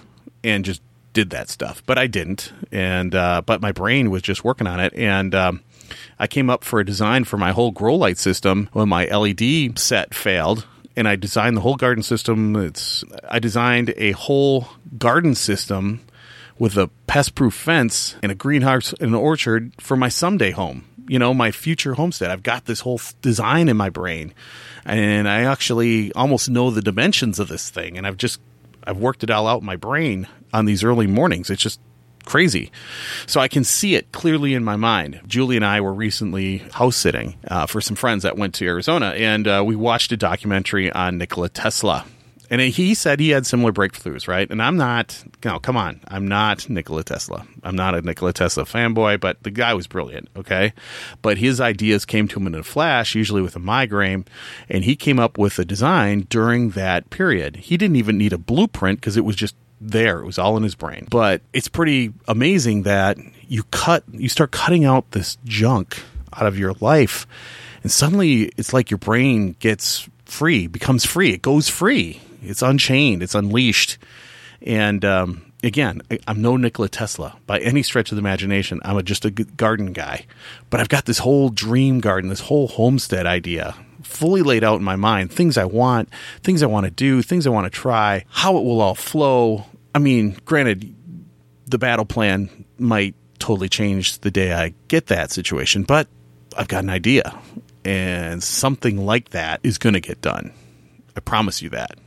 and 0.44 0.66
just 0.66 0.82
did 1.15 1.31
that 1.31 1.50
stuff, 1.50 1.81
but 1.88 1.98
I 1.98 2.05
didn't. 2.05 2.53
And 2.72 3.15
uh, 3.15 3.41
but 3.43 3.62
my 3.62 3.72
brain 3.72 4.12
was 4.12 4.22
just 4.22 4.43
working 4.43 4.67
on 4.67 4.79
it, 4.79 4.93
and 4.93 5.34
um, 5.34 5.62
I 6.19 6.27
came 6.27 6.51
up 6.51 6.63
for 6.63 6.79
a 6.79 6.86
design 6.86 7.24
for 7.24 7.38
my 7.38 7.51
whole 7.51 7.72
grow 7.72 7.95
light 7.95 8.19
system 8.19 8.69
when 8.74 8.88
my 8.89 9.05
LED 9.05 9.79
set 9.79 10.13
failed. 10.13 10.67
And 10.98 11.10
I 11.10 11.17
designed 11.17 11.57
the 11.57 11.62
whole 11.62 11.75
garden 11.75 12.03
system. 12.03 12.55
It's 12.55 13.03
I 13.27 13.39
designed 13.39 13.93
a 13.98 14.12
whole 14.12 14.69
garden 14.98 15.36
system 15.36 16.01
with 16.57 16.77
a 16.77 16.89
pest-proof 17.05 17.53
fence 17.53 18.15
and 18.24 18.31
a 18.31 18.36
greenhouse 18.36 18.93
and 18.93 19.10
an 19.10 19.15
orchard 19.15 19.74
for 19.81 19.98
my 19.98 20.07
someday 20.07 20.51
home. 20.51 20.86
You 21.07 21.19
know, 21.19 21.34
my 21.34 21.51
future 21.51 21.95
homestead. 21.95 22.31
I've 22.31 22.43
got 22.43 22.65
this 22.65 22.79
whole 22.79 23.01
design 23.22 23.67
in 23.67 23.75
my 23.75 23.89
brain, 23.89 24.34
and 24.86 25.27
I 25.27 25.43
actually 25.43 26.13
almost 26.13 26.50
know 26.50 26.72
the 26.72 26.81
dimensions 26.81 27.39
of 27.39 27.50
this 27.50 27.69
thing. 27.69 27.98
And 27.98 28.07
I've 28.07 28.17
just 28.17 28.39
I've 28.86 28.98
worked 28.98 29.24
it 29.24 29.30
all 29.30 29.48
out 29.48 29.62
in 29.62 29.65
my 29.65 29.75
brain 29.75 30.27
on 30.54 30.65
these 30.65 30.84
early 30.84 31.08
mornings. 31.08 31.50
It's 31.50 31.62
just 31.62 31.80
crazy. 32.25 32.72
So 33.27 33.39
I 33.39 33.48
can 33.48 33.63
see 33.63 33.96
it 33.96 34.12
clearly 34.12 34.54
in 34.54 34.63
my 34.63 34.75
mind. 34.75 35.22
Julie 35.27 35.56
and 35.56 35.65
I 35.65 35.82
were 35.82 35.94
recently 35.94 36.58
house 36.74 36.96
sitting 36.96 37.38
uh, 37.48 37.65
for 37.68 37.82
some 37.82 37.96
friends 37.96 38.24
that 38.24 38.38
went 38.38 38.56
to 38.56 38.65
Arizona, 38.65 39.08
and 39.15 39.48
uh, 39.48 39.63
we 39.65 39.75
watched 39.75 40.12
a 40.12 40.18
documentary 40.18 40.92
on 40.92 41.18
Nikola 41.18 41.50
Tesla. 41.50 42.06
And 42.50 42.62
he 42.62 42.94
said 42.94 43.20
he 43.20 43.30
had 43.30 43.46
similar 43.46 43.72
breakthroughs, 43.72 44.28
right? 44.28 44.50
And 44.50 44.62
I'm 44.62 44.78
not, 44.78 45.24
no, 45.44 45.60
come 45.60 45.78
on. 45.78 46.02
I'm 46.08 46.28
not 46.28 46.70
Nikola 46.70 47.04
Tesla. 47.04 47.46
I'm 47.64 47.75
not 47.75 47.96
a 47.96 48.02
Nikola 48.02 48.34
Tesla 48.34 48.66
fanboy, 48.66 49.20
but 49.20 49.42
the 49.44 49.52
guy 49.52 49.74
was 49.74 49.88
brilliant, 49.88 50.30
okay? 50.36 50.74
But 51.22 51.38
his 51.38 51.60
ideas 51.60 52.06
came 52.06 52.28
to 52.30 52.40
him 52.40 52.48
in 52.48 52.56
a 52.56 52.64
flash, 52.64 53.16
usually 53.16 53.42
with 53.42 53.56
a 53.56 53.60
migraine, 53.60 54.25
and 54.70 54.84
he 54.84 54.96
came 54.96 55.20
up 55.20 55.38
with 55.38 55.58
a 55.60 55.66
design 55.66 56.28
during 56.30 56.72
that 56.72 57.10
period. 57.10 57.56
He 57.58 57.78
didn't 57.78 57.96
even 57.96 58.18
need 58.18 58.34
a 58.34 58.38
blueprint 58.38 59.00
because 59.00 59.18
it 59.18 59.25
was 59.25 59.36
just 59.36 59.56
there. 59.82 60.20
It 60.20 60.25
was 60.25 60.40
all 60.40 60.58
in 60.58 60.64
his 60.64 60.75
brain. 60.75 61.08
But 61.10 61.42
it's 61.54 61.68
pretty 61.68 62.14
amazing 62.28 62.84
that 62.84 63.18
you 63.48 63.64
cut, 63.72 64.04
you 64.12 64.30
start 64.30 64.52
cutting 64.52 64.86
out 64.86 65.12
this 65.12 65.38
junk 65.46 66.02
out 66.34 66.46
of 66.46 66.58
your 66.58 66.74
life, 66.80 67.28
and 67.84 67.92
suddenly 67.92 68.52
it's 68.58 68.74
like 68.74 68.92
your 68.92 68.98
brain 68.98 69.56
gets 69.60 70.10
free, 70.25 70.68
becomes 70.68 71.06
free. 71.06 71.32
It 71.32 71.42
goes 71.42 71.70
free. 71.70 72.22
It's 72.48 72.62
unchained. 72.62 73.24
It's 73.24 73.36
unleashed. 73.36 73.98
And 74.62 75.04
um, 75.06 75.52
again, 75.64 76.02
I'm 76.28 76.42
no 76.42 76.58
Nikola 76.58 76.90
Tesla 76.90 77.38
by 77.46 77.60
any 77.60 77.84
stretch 77.84 78.12
of 78.12 78.16
the 78.16 78.22
imagination. 78.22 78.82
I'm 78.84 78.98
a, 78.98 79.04
just 79.04 79.25
a 79.25 79.32
garden 79.32 79.94
guy, 79.94 80.25
but 80.70 80.80
I've 80.80 80.90
got 80.90 81.06
this 81.06 81.20
whole 81.20 81.50
dream 81.50 82.00
garden, 82.00 82.30
this 82.30 82.42
whole 82.42 82.68
homestead 82.68 83.25
idea 83.25 83.75
fully 84.04 84.44
laid 84.44 84.64
out 84.64 84.78
in 84.78 84.84
my 84.84 84.96
mind. 84.96 85.32
Things 85.32 85.58
I 85.58 85.66
want, 85.66 86.10
things 86.44 86.64
I 86.64 86.68
want 86.68 86.86
to 86.86 86.92
do, 86.92 87.22
things 87.22 87.46
I 87.46 87.50
want 87.50 87.66
to 87.66 87.70
try, 87.70 88.24
how 88.30 88.58
it 88.58 88.64
will 88.64 88.80
all 88.80 88.96
flow. 88.96 89.66
I 89.94 90.00
mean, 90.00 90.38
granted, 90.46 90.94
the 91.66 91.78
battle 91.78 92.06
plan 92.06 92.66
might 92.78 93.16
totally 93.40 93.68
change 93.68 94.20
the 94.20 94.32
day 94.32 94.54
I 94.54 94.74
get 94.88 95.08
that 95.08 95.32
situation, 95.32 95.84
but 95.84 96.08
I've 96.56 96.68
got 96.68 96.84
an 96.84 96.90
idea, 96.90 97.38
and 97.84 98.42
something 98.42 99.06
like 99.06 99.30
that 99.30 99.60
is 99.64 99.78
going 99.78 99.94
to 99.94 100.00
get 100.00 100.22
done. 100.22 100.54
I 101.18 101.20
promise 101.20 101.62
you 101.62 101.70
that 101.70 101.98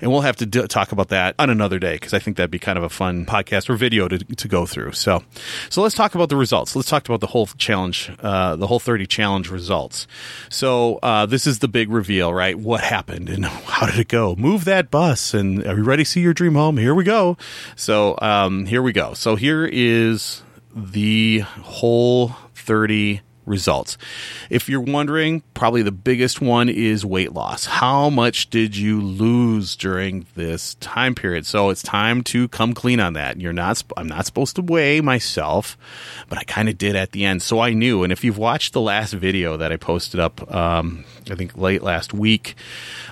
and 0.00 0.10
we'll 0.10 0.22
have 0.22 0.36
to 0.36 0.46
do, 0.46 0.66
talk 0.66 0.92
about 0.92 1.08
that 1.08 1.34
on 1.38 1.50
another 1.50 1.78
day 1.78 1.94
because 1.94 2.14
I 2.14 2.18
think 2.18 2.36
that'd 2.36 2.50
be 2.50 2.58
kind 2.58 2.78
of 2.78 2.84
a 2.84 2.88
fun 2.88 3.26
podcast 3.26 3.68
or 3.68 3.76
video 3.76 4.08
to, 4.08 4.18
to 4.18 4.48
go 4.48 4.66
through. 4.66 4.92
So, 4.92 5.22
so 5.70 5.82
let's 5.82 5.94
talk 5.94 6.14
about 6.14 6.28
the 6.28 6.36
results. 6.36 6.74
Let's 6.76 6.88
talk 6.88 7.06
about 7.06 7.20
the 7.20 7.26
whole 7.28 7.46
challenge, 7.46 8.10
uh, 8.20 8.56
the 8.56 8.66
whole 8.66 8.80
thirty 8.80 9.06
challenge 9.06 9.50
results. 9.50 10.06
So 10.48 10.98
uh, 11.02 11.26
this 11.26 11.46
is 11.46 11.60
the 11.60 11.68
big 11.68 11.90
reveal, 11.90 12.32
right? 12.32 12.58
What 12.58 12.82
happened 12.82 13.28
and 13.28 13.44
how 13.74 13.86
did 13.86 13.98
it 13.98 14.08
go? 14.08 14.34
Move 14.36 14.64
that 14.64 14.90
bus, 14.90 15.34
and 15.34 15.66
are 15.66 15.76
you 15.76 15.84
ready 15.84 16.04
to 16.04 16.10
see 16.10 16.20
your 16.20 16.34
dream 16.34 16.54
home? 16.54 16.76
Here 16.76 16.94
we 16.94 17.04
go. 17.04 17.36
So 17.76 18.18
um, 18.20 18.66
here 18.66 18.82
we 18.82 18.92
go. 18.92 19.14
So 19.14 19.36
here 19.36 19.68
is 19.70 20.42
the 20.74 21.40
whole 21.40 22.34
thirty 22.54 23.20
results. 23.46 23.96
If 24.50 24.68
you're 24.68 24.80
wondering, 24.80 25.42
probably 25.54 25.82
the 25.82 25.92
biggest 25.92 26.40
one 26.40 26.68
is 26.68 27.04
weight 27.04 27.32
loss. 27.32 27.66
How 27.66 28.10
much 28.10 28.50
did 28.50 28.76
you 28.76 29.00
lose 29.00 29.76
during 29.76 30.26
this 30.34 30.74
time 30.76 31.14
period? 31.14 31.46
So 31.46 31.70
it's 31.70 31.82
time 31.82 32.22
to 32.24 32.48
come 32.48 32.74
clean 32.74 33.00
on 33.00 33.14
that. 33.14 33.40
You're 33.40 33.52
not 33.52 33.82
I'm 33.96 34.08
not 34.08 34.26
supposed 34.26 34.56
to 34.56 34.62
weigh 34.62 35.00
myself, 35.00 35.76
but 36.28 36.38
I 36.38 36.44
kind 36.44 36.68
of 36.68 36.78
did 36.78 36.96
at 36.96 37.12
the 37.12 37.24
end. 37.24 37.42
So 37.42 37.60
I 37.60 37.72
knew. 37.72 38.02
And 38.02 38.12
if 38.12 38.24
you've 38.24 38.38
watched 38.38 38.72
the 38.72 38.80
last 38.80 39.12
video 39.12 39.56
that 39.56 39.72
I 39.72 39.76
posted 39.76 40.20
up 40.20 40.52
um, 40.54 41.04
I 41.30 41.34
think 41.34 41.56
late 41.56 41.82
last 41.82 42.12
week 42.12 42.54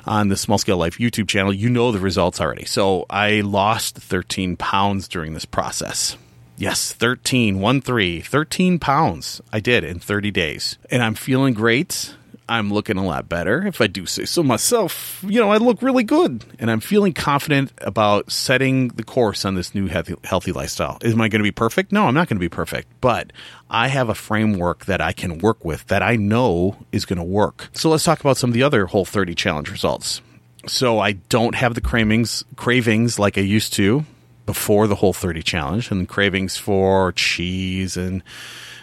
on 0.05 0.29
the 0.29 0.37
Small 0.37 0.59
Scale 0.59 0.77
Life 0.77 0.99
YouTube 0.99 1.29
channel, 1.29 1.53
you 1.53 1.69
know 1.69 1.93
the 1.93 1.99
results 1.99 2.41
already. 2.41 2.65
So 2.65 3.07
I 3.09 3.41
lost 3.41 3.97
13 3.97 4.57
pounds 4.57 5.09
during 5.09 5.35
this 5.35 5.45
process. 5.45 6.17
Yes, 6.63 6.93
13, 6.93 7.59
1 7.59 7.81
3, 7.81 8.21
13 8.21 8.79
pounds 8.79 9.41
I 9.53 9.59
did 9.59 9.83
in 9.83 9.99
30 9.99 10.31
days. 10.31 10.79
And 10.93 11.03
I'm 11.03 11.17
feeling 11.17 11.55
great. 11.55 12.15
I'm 12.49 12.73
looking 12.73 12.97
a 12.97 13.05
lot 13.05 13.29
better. 13.29 13.67
If 13.67 13.81
I 13.81 13.89
do 13.89 14.07
say 14.07 14.27
so 14.27 14.45
myself, 14.45 15.25
you 15.27 15.41
know, 15.41 15.51
I 15.51 15.57
look 15.57 15.83
really 15.83 16.05
good. 16.05 16.45
And 16.61 16.71
I'm 16.71 16.79
feeling 16.79 17.15
confident 17.15 17.73
about 17.79 18.31
setting 18.31 18.91
the 18.91 19.03
course 19.03 19.45
on 19.45 19.57
this 19.57 19.75
new 19.75 19.89
healthy, 19.89 20.15
healthy 20.23 20.53
lifestyle. 20.53 20.99
Am 21.03 21.21
I 21.21 21.27
going 21.27 21.41
to 21.41 21.43
be 21.43 21.51
perfect? 21.51 21.91
No, 21.91 22.07
I'm 22.07 22.15
not 22.15 22.29
going 22.29 22.37
to 22.37 22.41
be 22.41 22.49
perfect. 22.49 22.87
But 23.01 23.33
I 23.69 23.89
have 23.89 24.09
a 24.09 24.15
framework 24.15 24.85
that 24.85 25.01
I 25.01 25.11
can 25.11 25.39
work 25.39 25.65
with 25.65 25.89
that 25.89 26.05
I 26.05 26.15
know 26.15 26.77
is 26.93 27.05
going 27.07 27.19
to 27.19 27.25
work. 27.25 27.71
So 27.73 27.91
let's 27.91 28.05
talk 28.05 28.21
about 28.21 28.37
some 28.37 28.51
of 28.51 28.55
the 28.55 28.63
other 28.63 28.87
Whole 28.87 29.05
30 29.05 29.35
challenge 29.35 29.69
results. 29.69 30.23
So 30.69 31.01
I 31.01 31.15
don't 31.29 31.57
have 31.57 31.75
the 31.75 31.81
cravings, 31.81 32.45
cravings 32.55 33.19
like 33.19 33.37
I 33.37 33.41
used 33.41 33.73
to 33.73 34.07
before 34.47 34.87
the 34.87 34.97
whole 34.97 35.13
30 35.13 35.43
challenge 35.43 35.91
and 35.91 36.09
cravings 36.09 36.57
for 36.57 37.13
cheese 37.13 37.97
and 37.97 38.23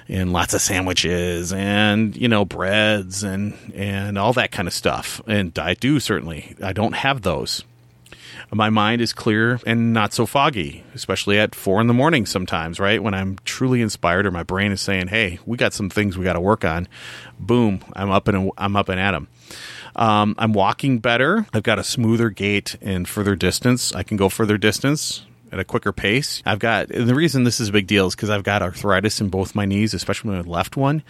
and 0.08 0.34
lots 0.34 0.56
of 0.56 0.62
sandwiches 0.62 1.54
and 1.54 2.16
you 2.18 2.28
know 2.28 2.44
breads 2.44 3.24
and 3.24 3.56
and 3.76 4.18
all 4.18 4.34
that 4.34 4.52
kind 4.52 4.68
of 4.68 4.74
stuff. 4.74 5.22
And 5.28 5.58
i 5.60 5.74
do 5.74 6.00
certainly 6.00 6.56
i 6.64 6.74
don't 6.74 6.94
have 6.94 7.22
those. 7.22 7.64
My 8.52 8.72
mind 8.72 9.02
is 9.02 9.14
clear 9.14 9.60
and 9.68 9.94
not 9.94 10.12
so 10.14 10.26
foggy 10.26 10.84
especially 10.96 11.38
at 11.38 11.54
four 11.54 11.80
in 11.82 11.88
the 11.88 11.94
morning 11.94 12.26
sometimes 12.26 12.80
right? 12.80 13.04
When 13.04 13.14
i'm 13.14 13.38
truly 13.46 13.82
inspired 13.82 14.26
or 14.26 14.32
my 14.32 14.44
brain 14.44 14.72
is 14.72 14.82
saying 14.82 15.10
hey 15.10 15.40
we 15.46 15.58
got 15.58 15.74
some 15.74 15.90
things 15.90 16.18
we 16.18 16.24
got 16.24 16.34
to 16.34 16.42
work 16.42 16.66
on. 16.66 16.88
Boom 17.40 17.82
i'm 17.94 18.10
up 18.10 18.28
and 18.28 18.52
i'm 18.58 18.76
up 18.76 18.90
and 18.90 19.00
at 19.00 19.12
them 19.12 19.28
um, 19.96 20.36
I'm 20.38 20.54
walking 20.54 21.00
better. 21.00 21.48
I've 21.52 21.64
got 21.64 21.80
a 21.80 21.84
smoother 21.84 22.30
gait 22.30 22.76
and 22.80 23.08
further 23.08 23.36
distance. 23.36 23.94
I 23.94 24.04
can 24.04 24.16
go 24.18 24.30
further 24.30 24.58
distance 24.58 25.26
at 25.52 25.60
a 25.60 25.64
quicker 25.64 25.92
pace. 25.92 26.42
I've 26.46 26.60
got 26.60 26.90
and 26.92 27.08
the 27.08 27.16
reason 27.16 27.44
this 27.44 27.60
is 27.60 27.70
a 27.70 27.72
big 27.72 27.88
deal 27.88 28.08
is 28.08 28.16
because 28.16 28.30
I've 28.30 28.44
got 28.44 28.62
arthritis 28.62 29.22
in 29.22 29.30
both 29.30 29.56
my 29.56 29.66
knees, 29.66 29.94
especially 29.94 30.32
my 30.32 30.42
left 30.42 30.78
one, 30.78 31.04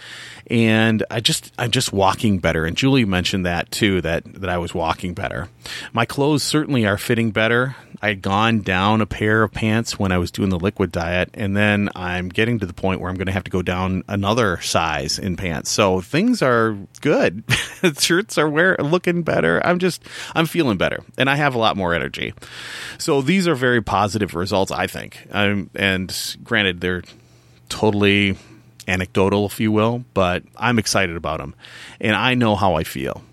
and 0.48 1.04
I 1.10 1.20
just 1.20 1.52
I'm 1.58 1.72
just 1.72 1.94
walking 1.94 2.40
better. 2.40 2.66
And 2.66 2.76
Julie 2.76 3.06
mentioned 3.06 3.46
that 3.46 3.72
too 3.72 4.02
that 4.02 4.24
that 4.42 4.50
I 4.50 4.58
was 4.58 4.74
walking 4.74 5.14
better. 5.14 5.48
My 5.94 6.06
clothes 6.06 6.44
certainly 6.44 6.86
are 6.86 6.98
fitting 6.98 7.32
better. 7.32 7.76
I 8.02 8.10
had 8.10 8.22
gone 8.22 8.62
down 8.62 9.02
a 9.02 9.06
pair 9.06 9.44
of 9.44 9.52
pants 9.52 10.00
when 10.00 10.12
I 10.14 10.18
was 10.18 10.32
doing 10.32 10.50
the 10.50 10.60
liquid 10.60 10.92
diet, 10.92 11.30
and 11.34 11.56
then 11.56 11.90
I'm 11.96 12.30
getting 12.30 12.60
to 12.60 12.66
the 12.66 12.74
point 12.74 13.02
where 13.02 13.10
I'm 13.10 13.18
going 13.18 13.28
to 13.28 13.34
have 13.34 13.44
to 13.44 13.52
go 13.52 13.62
down 13.62 14.04
another 14.08 14.62
size 14.62 15.20
in 15.20 15.36
pants. 15.36 15.70
So 15.70 16.00
things 16.00 16.42
are 16.42 16.78
good. 17.02 17.44
Shirts 18.00 18.38
are 18.38 18.50
wear 18.50 18.78
looking 18.80 19.24
better. 19.24 19.66
I'm 19.66 19.80
just 19.80 20.02
I'm 20.34 20.46
feeling 20.46 20.78
better, 20.78 21.04
and 21.18 21.30
I 21.30 21.36
have 21.36 21.56
a 21.56 21.58
lot 21.58 21.76
more 21.76 21.94
energy. 21.94 22.34
So 22.98 23.22
these 23.22 23.48
are 23.48 23.56
very 23.56 23.82
positive 23.82 24.29
results, 24.34 24.72
I 24.72 24.88
think. 24.88 25.28
I'm, 25.32 25.70
and 25.76 26.16
granted, 26.44 26.82
they're 26.82 27.04
totally 27.70 28.38
anecdotal, 28.88 29.46
if 29.46 29.60
you 29.60 29.72
will, 29.72 30.04
but 30.14 30.44
I'm 30.58 30.80
excited 30.80 31.16
about 31.16 31.40
them, 31.40 31.56
and 32.02 32.16
I 32.16 32.34
know 32.34 32.56
how 32.56 32.76
I 32.76 32.84
feel. 32.84 33.24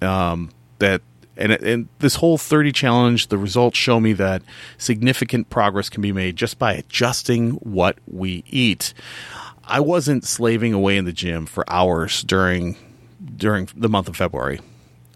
Um, 0.00 0.50
that 0.78 1.02
and, 1.36 1.52
and 1.52 1.88
this 1.98 2.16
whole 2.16 2.38
30 2.38 2.72
challenge, 2.72 3.28
the 3.28 3.38
results 3.38 3.76
show 3.76 3.98
me 3.98 4.12
that 4.14 4.42
significant 4.78 5.50
progress 5.50 5.88
can 5.88 6.00
be 6.02 6.12
made 6.12 6.36
just 6.36 6.58
by 6.58 6.74
adjusting 6.74 7.52
what 7.54 7.98
we 8.06 8.44
eat. 8.46 8.94
I 9.64 9.80
wasn't 9.80 10.24
slaving 10.24 10.72
away 10.72 10.96
in 10.96 11.04
the 11.04 11.12
gym 11.12 11.46
for 11.46 11.64
hours 11.70 12.22
during 12.22 12.76
during 13.36 13.68
the 13.74 13.88
month 13.88 14.08
of 14.08 14.16
February. 14.16 14.60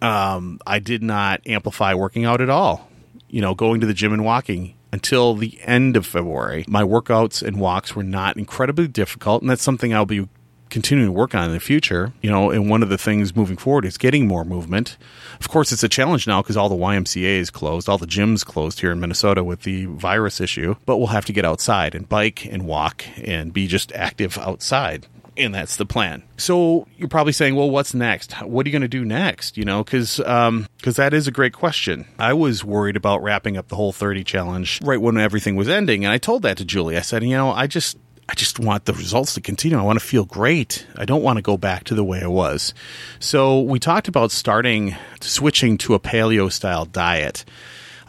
Um, 0.00 0.60
I 0.66 0.78
did 0.78 1.02
not 1.02 1.42
amplify 1.46 1.94
working 1.94 2.24
out 2.24 2.40
at 2.40 2.48
all. 2.48 2.88
You 3.28 3.42
know, 3.42 3.54
going 3.54 3.80
to 3.82 3.86
the 3.86 3.94
gym 3.94 4.12
and 4.12 4.24
walking 4.24 4.74
until 4.92 5.34
the 5.34 5.58
end 5.62 5.96
of 5.96 6.06
February. 6.06 6.64
My 6.68 6.82
workouts 6.82 7.42
and 7.42 7.60
walks 7.60 7.94
were 7.94 8.02
not 8.02 8.36
incredibly 8.36 8.88
difficult, 8.88 9.42
and 9.42 9.50
that's 9.50 9.62
something 9.62 9.94
I'll 9.94 10.06
be 10.06 10.28
continuing 10.70 11.08
to 11.08 11.12
work 11.12 11.34
on 11.34 11.44
in 11.44 11.52
the 11.52 11.60
future. 11.60 12.12
You 12.22 12.30
know, 12.30 12.50
and 12.50 12.68
one 12.68 12.82
of 12.82 12.88
the 12.88 12.98
things 12.98 13.34
moving 13.34 13.56
forward 13.56 13.84
is 13.84 13.98
getting 13.98 14.26
more 14.26 14.44
movement. 14.44 14.96
Of 15.40 15.48
course, 15.48 15.72
it's 15.72 15.82
a 15.82 15.88
challenge 15.88 16.26
now 16.26 16.42
because 16.42 16.56
all 16.56 16.68
the 16.68 16.76
YMCA 16.76 17.38
is 17.38 17.50
closed, 17.50 17.88
all 17.88 17.98
the 17.98 18.06
gyms 18.06 18.44
closed 18.44 18.80
here 18.80 18.92
in 18.92 19.00
Minnesota 19.00 19.44
with 19.44 19.62
the 19.62 19.86
virus 19.86 20.40
issue. 20.40 20.76
But 20.86 20.98
we'll 20.98 21.08
have 21.08 21.26
to 21.26 21.32
get 21.32 21.44
outside 21.44 21.94
and 21.94 22.08
bike 22.08 22.46
and 22.46 22.66
walk 22.66 23.04
and 23.18 23.52
be 23.52 23.66
just 23.66 23.92
active 23.92 24.38
outside. 24.38 25.06
And 25.38 25.54
that's 25.54 25.76
the 25.76 25.86
plan. 25.86 26.24
So 26.36 26.88
you're 26.96 27.08
probably 27.08 27.32
saying, 27.32 27.54
well, 27.54 27.70
what's 27.70 27.94
next? 27.94 28.32
What 28.42 28.66
are 28.66 28.68
you 28.68 28.72
going 28.72 28.82
to 28.82 28.88
do 28.88 29.04
next? 29.04 29.56
You 29.56 29.64
know, 29.64 29.84
because 29.84 30.18
um, 30.20 30.66
cause 30.82 30.96
that 30.96 31.14
is 31.14 31.28
a 31.28 31.30
great 31.30 31.52
question. 31.52 32.06
I 32.18 32.32
was 32.32 32.64
worried 32.64 32.96
about 32.96 33.22
wrapping 33.22 33.56
up 33.56 33.68
the 33.68 33.76
whole 33.76 33.92
30 33.92 34.24
challenge 34.24 34.80
right 34.82 35.00
when 35.00 35.16
everything 35.16 35.54
was 35.54 35.68
ending. 35.68 36.04
And 36.04 36.12
I 36.12 36.18
told 36.18 36.42
that 36.42 36.56
to 36.58 36.64
Julie. 36.64 36.96
I 36.96 37.02
said, 37.02 37.22
you 37.22 37.30
know, 37.30 37.52
I 37.52 37.68
just 37.68 37.96
I 38.28 38.34
just 38.34 38.58
want 38.58 38.84
the 38.84 38.92
results 38.92 39.34
to 39.34 39.40
continue. 39.40 39.78
I 39.78 39.82
want 39.82 39.98
to 39.98 40.04
feel 40.04 40.26
great. 40.26 40.86
I 40.96 41.06
don't 41.06 41.22
want 41.22 41.36
to 41.36 41.42
go 41.42 41.56
back 41.56 41.84
to 41.84 41.94
the 41.94 42.04
way 42.04 42.20
I 42.20 42.26
was. 42.26 42.74
So 43.20 43.60
we 43.60 43.78
talked 43.78 44.08
about 44.08 44.32
starting 44.32 44.96
switching 45.20 45.78
to 45.78 45.94
a 45.94 46.00
paleo 46.00 46.52
style 46.52 46.84
diet. 46.84 47.46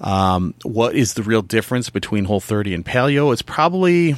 Um, 0.02 0.56
what 0.64 0.96
is 0.96 1.14
the 1.14 1.24
real 1.24 1.42
difference 1.42 1.90
between 1.90 2.26
Whole 2.26 2.42
30 2.42 2.74
and 2.74 2.86
paleo? 2.86 3.32
It's 3.32 3.42
probably 3.42 4.16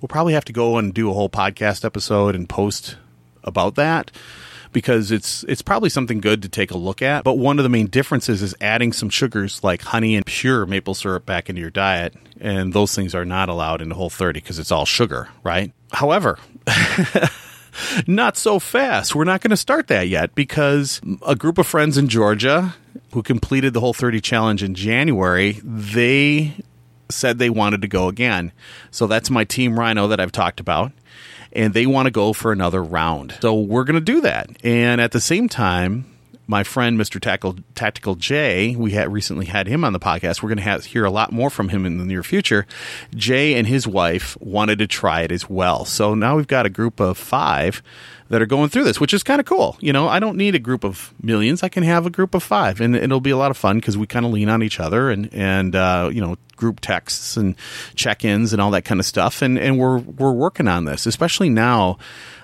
we'll 0.00 0.08
probably 0.08 0.34
have 0.34 0.44
to 0.46 0.52
go 0.52 0.78
and 0.78 0.92
do 0.92 1.10
a 1.10 1.12
whole 1.12 1.30
podcast 1.30 1.84
episode 1.84 2.34
and 2.34 2.48
post 2.48 2.96
about 3.44 3.76
that 3.76 4.10
because 4.72 5.10
it's 5.10 5.42
it's 5.44 5.62
probably 5.62 5.88
something 5.88 6.20
good 6.20 6.42
to 6.42 6.48
take 6.48 6.70
a 6.70 6.76
look 6.76 7.00
at. 7.00 7.24
But 7.24 7.38
one 7.38 7.58
of 7.58 7.62
the 7.62 7.68
main 7.68 7.86
differences 7.86 8.42
is 8.42 8.54
adding 8.60 8.92
some 8.92 9.08
sugars 9.08 9.64
like 9.64 9.82
honey 9.82 10.16
and 10.16 10.26
pure 10.26 10.66
maple 10.66 10.94
syrup 10.94 11.24
back 11.24 11.48
into 11.48 11.60
your 11.62 11.70
diet, 11.70 12.14
and 12.40 12.72
those 12.72 12.94
things 12.94 13.14
are 13.14 13.24
not 13.24 13.48
allowed 13.48 13.80
in 13.80 13.88
the 13.88 13.94
whole 13.94 14.10
30 14.10 14.40
because 14.40 14.58
it's 14.58 14.70
all 14.70 14.84
sugar, 14.84 15.28
right? 15.42 15.72
However, 15.92 16.38
not 18.06 18.36
so 18.36 18.58
fast. 18.58 19.14
We're 19.14 19.24
not 19.24 19.40
going 19.40 19.50
to 19.50 19.56
start 19.56 19.86
that 19.88 20.08
yet 20.08 20.34
because 20.34 21.00
a 21.26 21.36
group 21.36 21.58
of 21.58 21.66
friends 21.66 21.96
in 21.96 22.08
Georgia 22.08 22.74
who 23.12 23.22
completed 23.22 23.72
the 23.72 23.80
whole 23.80 23.94
30 23.94 24.20
challenge 24.20 24.62
in 24.62 24.74
January, 24.74 25.60
they 25.62 26.54
said 27.08 27.38
they 27.38 27.50
wanted 27.50 27.82
to 27.82 27.88
go 27.88 28.08
again. 28.08 28.52
So 28.90 29.06
that's 29.06 29.30
my 29.30 29.44
team 29.44 29.78
Rhino 29.78 30.08
that 30.08 30.20
I've 30.20 30.32
talked 30.32 30.60
about 30.60 30.92
and 31.52 31.72
they 31.72 31.86
want 31.86 32.06
to 32.06 32.10
go 32.10 32.32
for 32.32 32.52
another 32.52 32.82
round. 32.82 33.38
So 33.40 33.54
we're 33.54 33.84
going 33.84 33.94
to 33.94 34.00
do 34.00 34.20
that. 34.20 34.50
And 34.62 35.00
at 35.00 35.12
the 35.12 35.20
same 35.20 35.48
time, 35.48 36.04
my 36.46 36.62
friend 36.62 36.98
Mr. 36.98 37.20
Tactical, 37.20 37.56
Tactical 37.74 38.14
Jay, 38.14 38.76
we 38.76 38.92
had 38.92 39.12
recently 39.12 39.46
had 39.46 39.66
him 39.66 39.84
on 39.84 39.92
the 39.92 39.98
podcast. 39.98 40.42
We're 40.42 40.54
going 40.54 40.80
to 40.82 40.88
hear 40.88 41.04
a 41.04 41.10
lot 41.10 41.32
more 41.32 41.50
from 41.50 41.70
him 41.70 41.84
in 41.84 41.98
the 41.98 42.04
near 42.04 42.22
future. 42.22 42.66
Jay 43.14 43.54
and 43.54 43.66
his 43.66 43.86
wife 43.86 44.36
wanted 44.40 44.78
to 44.78 44.86
try 44.86 45.22
it 45.22 45.32
as 45.32 45.50
well. 45.50 45.84
So 45.84 46.14
now 46.14 46.36
we've 46.36 46.46
got 46.46 46.66
a 46.66 46.70
group 46.70 47.00
of 47.00 47.18
five 47.18 47.82
that 48.28 48.42
are 48.42 48.46
going 48.46 48.68
through 48.68 48.84
this, 48.84 49.00
which 49.00 49.14
is 49.14 49.22
kind 49.22 49.40
of 49.40 49.46
cool. 49.46 49.76
You 49.80 49.92
know, 49.92 50.08
I 50.08 50.18
don't 50.18 50.36
need 50.36 50.54
a 50.54 50.58
group 50.58 50.84
of 50.84 51.14
millions. 51.22 51.62
I 51.62 51.68
can 51.68 51.82
have 51.82 52.06
a 52.06 52.10
group 52.10 52.34
of 52.34 52.42
five, 52.42 52.80
and 52.80 52.94
it'll 52.94 53.20
be 53.20 53.30
a 53.30 53.36
lot 53.36 53.50
of 53.50 53.56
fun 53.56 53.78
because 53.78 53.96
we 53.96 54.06
kind 54.06 54.26
of 54.26 54.32
lean 54.32 54.48
on 54.48 54.62
each 54.62 54.80
other 54.80 55.10
and 55.10 55.32
and 55.32 55.74
uh, 55.76 56.10
you 56.12 56.20
know 56.20 56.36
group 56.56 56.80
texts 56.80 57.36
and 57.36 57.54
check-ins 57.94 58.52
and 58.52 58.62
all 58.62 58.70
that 58.72 58.84
kind 58.84 58.98
of 59.00 59.06
stuff. 59.06 59.42
And 59.42 59.58
and 59.58 59.78
we're 59.78 59.98
we're 59.98 60.32
working 60.32 60.68
on 60.68 60.84
this, 60.84 61.06
especially 61.06 61.50
now. 61.50 61.98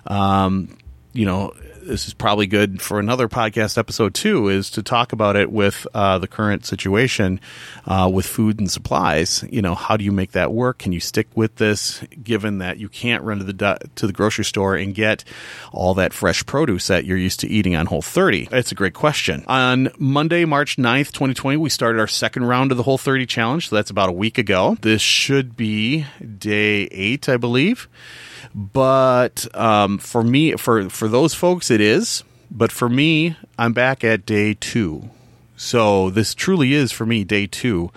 Um, 0.07 0.77
you 1.13 1.27
know, 1.27 1.53
this 1.83 2.07
is 2.07 2.15
probably 2.15 2.47
good 2.47 2.81
for 2.81 2.99
another 2.99 3.29
podcast 3.29 3.77
episode 3.77 4.15
too, 4.15 4.49
is 4.49 4.71
to 4.71 4.83
talk 4.83 5.13
about 5.13 5.37
it 5.37 5.51
with 5.51 5.87
uh, 5.95 6.19
the 6.19 6.29
current 6.29 6.65
situation 6.65 7.41
uh, 7.87 8.11
with 8.13 8.27
food 8.27 8.59
and 8.59 8.71
supplies. 8.71 9.45
You 9.51 9.63
know, 9.63 9.75
how 9.75 9.97
do 9.97 10.05
you 10.05 10.13
make 10.13 10.33
that 10.33 10.53
work? 10.53 10.79
Can 10.79 10.93
you 10.93 11.01
stick 11.01 11.29
with 11.35 11.57
this, 11.57 12.03
given 12.23 12.59
that 12.59 12.79
you 12.79 12.89
can't 12.89 13.23
run 13.23 13.39
to 13.39 13.45
the 13.45 13.79
to 13.97 14.07
the 14.07 14.13
grocery 14.13 14.45
store 14.45 14.77
and 14.77 14.95
get 14.95 15.25
all 15.73 15.95
that 15.95 16.13
fresh 16.13 16.45
produce 16.47 16.87
that 16.87 17.05
you're 17.05 17.19
used 17.19 17.41
to 17.41 17.49
eating 17.49 17.75
on 17.75 17.87
Whole 17.87 18.03
30? 18.03 18.49
It's 18.53 18.73
a 18.73 18.77
great 18.77 18.95
question. 18.95 19.45
On 19.47 19.91
Monday, 19.99 20.45
March 20.45 20.77
9th, 20.77 21.13
2020, 21.13 21.57
we 21.57 21.69
started 21.69 21.99
our 21.99 22.07
second 22.07 22.45
round 22.45 22.71
of 22.71 22.77
the 22.77 22.85
Whole 22.85 22.99
30 22.99 23.27
challenge. 23.27 23.69
So 23.69 23.77
that's 23.77 23.91
about 23.91 24.09
a 24.09 24.13
week 24.13 24.39
ago. 24.39 24.77
This 24.81 25.03
should 25.03 25.57
be 25.57 26.07
day 26.39 26.89
eight, 26.91 27.29
I 27.29 27.37
believe. 27.37 27.89
But 28.55 29.47
um, 29.55 29.99
for 29.99 30.23
me, 30.23 30.53
for 30.57 30.89
for 30.91 31.09
those 31.09 31.35
folks, 31.35 31.71
it 31.71 31.81
is. 31.81 32.25
But 32.51 32.71
for 32.71 32.89
me, 32.89 33.37
I'm 33.59 33.73
back 33.73 34.05
at 34.05 34.27
day 34.27 34.55
two. 34.55 35.11
So 35.57 36.11
this 36.11 36.35
truly 36.35 36.75
is 36.75 36.93
for 36.93 37.07
me 37.07 37.25
day 37.25 37.47
two. 37.47 37.91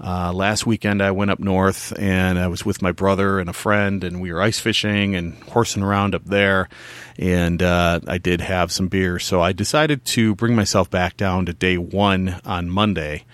Uh, 0.00 0.32
last 0.32 0.64
weekend, 0.64 1.02
I 1.02 1.10
went 1.10 1.32
up 1.32 1.40
north 1.40 1.92
and 1.98 2.38
I 2.38 2.46
was 2.46 2.64
with 2.64 2.82
my 2.82 2.92
brother 2.92 3.40
and 3.40 3.50
a 3.50 3.52
friend, 3.52 4.04
and 4.04 4.20
we 4.20 4.32
were 4.32 4.40
ice 4.40 4.60
fishing 4.60 5.16
and 5.16 5.34
horsing 5.44 5.82
around 5.82 6.14
up 6.14 6.24
there. 6.24 6.68
And 7.18 7.60
uh, 7.60 8.00
I 8.06 8.18
did 8.18 8.40
have 8.40 8.70
some 8.70 8.86
beer, 8.86 9.18
so 9.18 9.40
I 9.40 9.52
decided 9.52 10.04
to 10.04 10.36
bring 10.36 10.54
myself 10.54 10.88
back 10.88 11.16
down 11.16 11.46
to 11.46 11.52
day 11.52 11.76
one 11.78 12.40
on 12.44 12.70
Monday. 12.70 13.24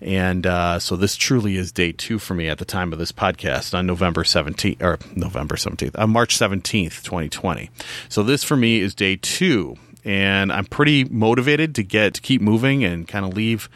And 0.00 0.46
uh, 0.46 0.78
so 0.78 0.96
this 0.96 1.16
truly 1.16 1.56
is 1.56 1.72
day 1.72 1.92
two 1.92 2.18
for 2.18 2.34
me 2.34 2.48
at 2.48 2.58
the 2.58 2.64
time 2.64 2.92
of 2.92 2.98
this 2.98 3.12
podcast 3.12 3.76
on 3.76 3.86
November 3.86 4.22
17th, 4.24 4.82
or 4.82 4.98
November 5.14 5.56
17th, 5.56 5.98
on 5.98 6.10
March 6.10 6.38
17th, 6.38 7.02
2020. 7.02 7.70
So 8.08 8.22
this 8.22 8.42
for 8.42 8.56
me 8.56 8.80
is 8.80 8.94
day 8.94 9.16
two. 9.16 9.76
And 10.02 10.50
I'm 10.50 10.64
pretty 10.64 11.04
motivated 11.04 11.74
to 11.74 11.82
get 11.82 12.14
to 12.14 12.22
keep 12.22 12.40
moving 12.40 12.84
and 12.84 13.06
kind 13.06 13.26
of 13.26 13.34
leave 13.34 13.68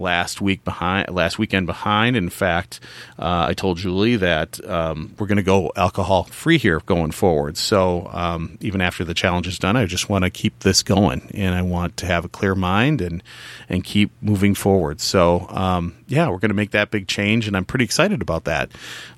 last 0.00 0.40
week 0.40 0.64
behind, 0.64 1.10
last 1.14 1.38
weekend 1.38 1.66
behind. 1.66 2.16
In 2.16 2.30
fact, 2.30 2.80
uh, 3.18 3.46
I 3.48 3.54
told 3.54 3.78
Julie 3.78 4.16
that 4.16 4.64
um, 4.68 5.14
we're 5.18 5.26
going 5.26 5.36
to 5.36 5.42
go 5.42 5.70
alcohol 5.76 6.24
free 6.24 6.58
here 6.58 6.80
going 6.80 7.10
forward. 7.10 7.56
So 7.56 8.08
um, 8.12 8.58
even 8.60 8.80
after 8.80 9.04
the 9.04 9.14
challenge 9.14 9.46
is 9.46 9.58
done, 9.58 9.76
I 9.76 9.86
just 9.86 10.08
want 10.08 10.24
to 10.24 10.30
keep 10.30 10.60
this 10.60 10.82
going, 10.82 11.30
and 11.34 11.54
I 11.54 11.62
want 11.62 11.96
to 11.98 12.06
have 12.06 12.24
a 12.24 12.28
clear 12.28 12.54
mind 12.54 13.00
and 13.00 13.22
and 13.68 13.84
keep 13.84 14.10
moving 14.20 14.54
forward. 14.54 15.00
So 15.00 15.46
um, 15.50 15.96
yeah, 16.08 16.28
we're 16.28 16.38
going 16.38 16.50
to 16.50 16.54
make 16.54 16.72
that 16.72 16.90
big 16.90 17.06
change, 17.06 17.46
and 17.46 17.56
I'm 17.56 17.64
pretty 17.64 17.84
excited 17.84 18.22
about 18.22 18.44
that. 18.44 18.70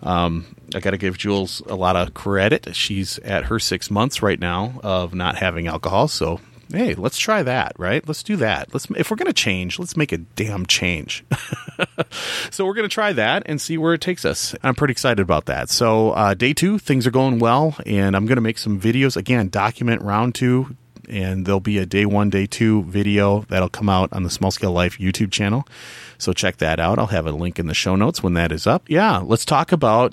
Um, 0.03 0.57
I 0.75 0.81
got 0.81 0.91
to 0.91 0.99
give 0.99 1.19
Jules 1.19 1.63
a 1.67 1.75
lot 1.75 1.97
of 1.97 2.15
credit. 2.15 2.75
She's 2.75 3.19
at 3.19 3.45
her 3.45 3.59
six 3.59 3.91
months 3.91 4.23
right 4.23 4.41
now 4.41 4.81
of 4.83 5.15
not 5.15 5.37
having 5.37 5.67
alcohol, 5.67 6.09
so 6.09 6.41
hey, 6.73 6.95
let's 6.95 7.19
try 7.19 7.43
that, 7.43 7.73
right? 7.79 8.07
Let's 8.07 8.23
do 8.23 8.37
that. 8.37 8.73
Let's 8.73 8.87
if 8.97 9.11
we're 9.11 9.17
going 9.17 9.27
to 9.27 9.33
change, 9.33 9.79
let's 9.79 9.97
make 9.97 10.13
a 10.13 10.19
damn 10.19 10.67
change. 10.67 11.25
so 12.51 12.67
we're 12.67 12.75
going 12.75 12.89
to 12.89 12.93
try 12.93 13.13
that 13.13 13.43
and 13.47 13.61
see 13.61 13.79
where 13.79 13.95
it 13.95 14.01
takes 14.01 14.25
us. 14.25 14.55
I'm 14.63 14.75
pretty 14.75 14.93
excited 14.93 15.21
about 15.21 15.47
that. 15.47 15.71
So 15.71 16.11
uh, 16.11 16.35
day 16.35 16.53
two, 16.53 16.79
things 16.79 17.07
are 17.07 17.11
going 17.11 17.39
well, 17.39 17.77
and 17.87 18.17
I'm 18.17 18.27
going 18.27 18.37
to 18.37 18.43
make 18.43 18.59
some 18.59 18.81
videos 18.81 19.17
again, 19.17 19.49
document 19.49 20.03
round 20.03 20.35
two. 20.35 20.77
And 21.09 21.45
there'll 21.45 21.61
be 21.61 21.79
a 21.79 21.85
day 21.85 22.07
one, 22.07 22.31
day 22.31 22.47
two 22.47 22.85
video 22.85 23.41
that'll 23.49 23.69
come 23.69 23.89
out 23.89 24.13
on 24.13 24.23
the 24.23 24.31
Small 24.31 24.51
Scale 24.51 24.73
Life 24.73 24.99
YouTube 24.99 25.33
channel. 25.33 25.67
So 26.17 26.33
check 26.33 26.59
that 26.59 26.79
out. 26.79 26.99
I'll 26.99 27.09
have 27.09 27.27
a 27.27 27.33
link 27.33 27.59
in 27.59 27.67
the 27.67 27.75
show 27.75 27.97
notes 27.97 28.23
when 28.23 28.35
that 28.35 28.53
is 28.53 28.67
up. 28.67 28.89
Yeah, 28.89 29.19
let's 29.19 29.45
talk 29.45 29.73
about 29.73 30.13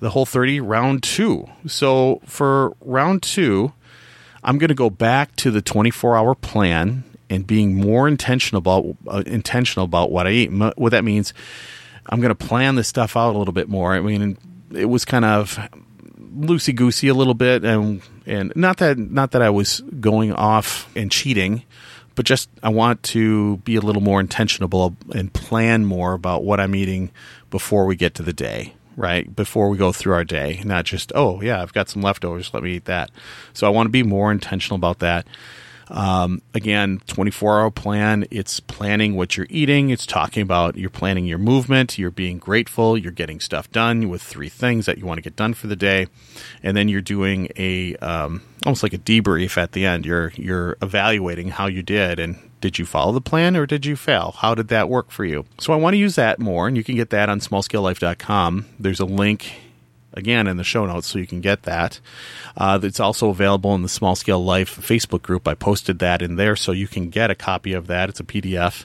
the 0.00 0.10
whole 0.10 0.26
30 0.26 0.60
round 0.60 1.02
two. 1.02 1.48
So 1.66 2.20
for 2.26 2.76
round 2.80 3.22
two, 3.22 3.72
I'm 4.48 4.56
going 4.56 4.68
to 4.68 4.74
go 4.74 4.88
back 4.88 5.36
to 5.36 5.50
the 5.50 5.60
24 5.60 6.16
hour 6.16 6.34
plan 6.34 7.04
and 7.28 7.46
being 7.46 7.74
more 7.74 8.08
intentional 8.08 8.60
about 8.60 8.96
uh, 9.06 9.22
intentional 9.26 9.84
about 9.84 10.10
what 10.10 10.26
I 10.26 10.30
eat. 10.30 10.50
What 10.50 10.92
that 10.92 11.04
means, 11.04 11.34
I'm 12.06 12.22
going 12.22 12.34
to 12.34 12.46
plan 12.46 12.74
this 12.74 12.88
stuff 12.88 13.14
out 13.14 13.34
a 13.34 13.38
little 13.38 13.52
bit 13.52 13.68
more. 13.68 13.92
I 13.92 14.00
mean, 14.00 14.38
it 14.74 14.86
was 14.86 15.04
kind 15.04 15.26
of 15.26 15.58
loosey 16.18 16.74
goosey 16.74 17.08
a 17.08 17.14
little 17.14 17.34
bit, 17.34 17.62
and 17.62 18.00
and 18.24 18.50
not 18.56 18.78
that 18.78 18.96
not 18.96 19.32
that 19.32 19.42
I 19.42 19.50
was 19.50 19.82
going 20.00 20.32
off 20.32 20.88
and 20.96 21.12
cheating, 21.12 21.64
but 22.14 22.24
just 22.24 22.48
I 22.62 22.70
want 22.70 23.02
to 23.02 23.58
be 23.58 23.76
a 23.76 23.82
little 23.82 24.00
more 24.00 24.18
intentional 24.18 24.96
and 25.14 25.30
plan 25.30 25.84
more 25.84 26.14
about 26.14 26.42
what 26.42 26.58
I'm 26.58 26.74
eating 26.74 27.10
before 27.50 27.84
we 27.84 27.96
get 27.96 28.14
to 28.14 28.22
the 28.22 28.32
day 28.32 28.72
right? 28.98 29.34
Before 29.34 29.68
we 29.68 29.78
go 29.78 29.92
through 29.92 30.14
our 30.14 30.24
day, 30.24 30.60
not 30.64 30.84
just, 30.84 31.12
oh, 31.14 31.40
yeah, 31.40 31.62
I've 31.62 31.72
got 31.72 31.88
some 31.88 32.02
leftovers, 32.02 32.52
let 32.52 32.62
me 32.62 32.76
eat 32.76 32.86
that. 32.86 33.10
So 33.52 33.66
I 33.66 33.70
want 33.70 33.86
to 33.86 33.90
be 33.90 34.02
more 34.02 34.32
intentional 34.32 34.76
about 34.76 34.98
that. 34.98 35.26
Um, 35.90 36.42
again, 36.52 37.00
24 37.06 37.60
hour 37.60 37.70
plan, 37.70 38.26
it's 38.30 38.60
planning 38.60 39.14
what 39.14 39.36
you're 39.36 39.46
eating. 39.48 39.88
It's 39.88 40.04
talking 40.04 40.42
about 40.42 40.76
you're 40.76 40.90
planning 40.90 41.24
your 41.24 41.38
movement, 41.38 41.98
you're 41.98 42.10
being 42.10 42.38
grateful, 42.38 42.98
you're 42.98 43.12
getting 43.12 43.40
stuff 43.40 43.70
done 43.70 44.08
with 44.08 44.20
three 44.20 44.50
things 44.50 44.84
that 44.86 44.98
you 44.98 45.06
want 45.06 45.18
to 45.18 45.22
get 45.22 45.36
done 45.36 45.54
for 45.54 45.66
the 45.66 45.76
day. 45.76 46.08
And 46.62 46.76
then 46.76 46.88
you're 46.88 47.00
doing 47.00 47.48
a, 47.56 47.96
um, 47.96 48.42
almost 48.66 48.82
like 48.82 48.92
a 48.92 48.98
debrief 48.98 49.56
at 49.56 49.72
the 49.72 49.86
end. 49.86 50.04
You're, 50.04 50.32
you're 50.36 50.76
evaluating 50.82 51.48
how 51.48 51.68
you 51.68 51.82
did 51.82 52.18
and 52.18 52.47
did 52.60 52.78
you 52.78 52.86
follow 52.86 53.12
the 53.12 53.20
plan 53.20 53.56
or 53.56 53.66
did 53.66 53.86
you 53.86 53.96
fail? 53.96 54.34
How 54.38 54.54
did 54.54 54.68
that 54.68 54.88
work 54.88 55.10
for 55.10 55.24
you? 55.24 55.44
So 55.58 55.72
I 55.72 55.76
want 55.76 55.94
to 55.94 55.98
use 55.98 56.16
that 56.16 56.38
more, 56.38 56.66
and 56.66 56.76
you 56.76 56.84
can 56.84 56.96
get 56.96 57.10
that 57.10 57.28
on 57.28 57.40
smallscalelife.com. 57.40 58.66
There's 58.78 59.00
a 59.00 59.04
link 59.04 59.52
again 60.14 60.46
in 60.46 60.56
the 60.56 60.64
show 60.64 60.84
notes 60.86 61.06
so 61.06 61.18
you 61.18 61.26
can 61.26 61.40
get 61.40 61.62
that. 61.62 62.00
Uh, 62.56 62.78
it's 62.82 63.00
also 63.00 63.28
available 63.30 63.74
in 63.74 63.82
the 63.82 63.88
Small 63.88 64.16
Scale 64.16 64.44
Life 64.44 64.76
Facebook 64.76 65.22
group. 65.22 65.46
I 65.46 65.54
posted 65.54 65.98
that 66.00 66.22
in 66.22 66.36
there 66.36 66.56
so 66.56 66.72
you 66.72 66.88
can 66.88 67.10
get 67.10 67.30
a 67.30 67.34
copy 67.34 67.72
of 67.72 67.86
that. 67.86 68.08
It's 68.08 68.20
a 68.20 68.24
PDF 68.24 68.84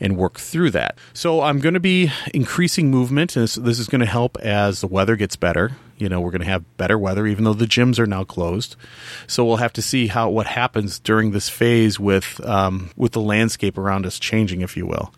and 0.00 0.16
work 0.16 0.38
through 0.38 0.70
that. 0.72 0.98
So 1.12 1.40
I'm 1.40 1.60
going 1.60 1.74
to 1.74 1.80
be 1.80 2.12
increasing 2.34 2.90
movement, 2.90 3.36
and 3.36 3.44
this, 3.44 3.54
this 3.54 3.78
is 3.78 3.88
going 3.88 4.00
to 4.00 4.06
help 4.06 4.36
as 4.38 4.80
the 4.80 4.86
weather 4.86 5.16
gets 5.16 5.36
better. 5.36 5.72
You 5.98 6.08
know, 6.08 6.20
we're 6.20 6.30
going 6.30 6.40
to 6.40 6.46
have 6.46 6.76
better 6.76 6.98
weather, 6.98 7.26
even 7.26 7.44
though 7.44 7.54
the 7.54 7.66
gyms 7.66 7.98
are 7.98 8.06
now 8.06 8.24
closed. 8.24 8.76
So 9.26 9.44
we'll 9.44 9.56
have 9.56 9.72
to 9.74 9.82
see 9.82 10.08
how 10.08 10.30
what 10.30 10.46
happens 10.46 10.98
during 10.98 11.30
this 11.30 11.48
phase 11.48 12.00
with 12.00 12.40
um, 12.44 12.90
with 12.96 13.12
the 13.12 13.20
landscape 13.20 13.78
around 13.78 14.06
us 14.06 14.18
changing, 14.18 14.60
if 14.60 14.76
you 14.76 14.86
will. 14.86 15.14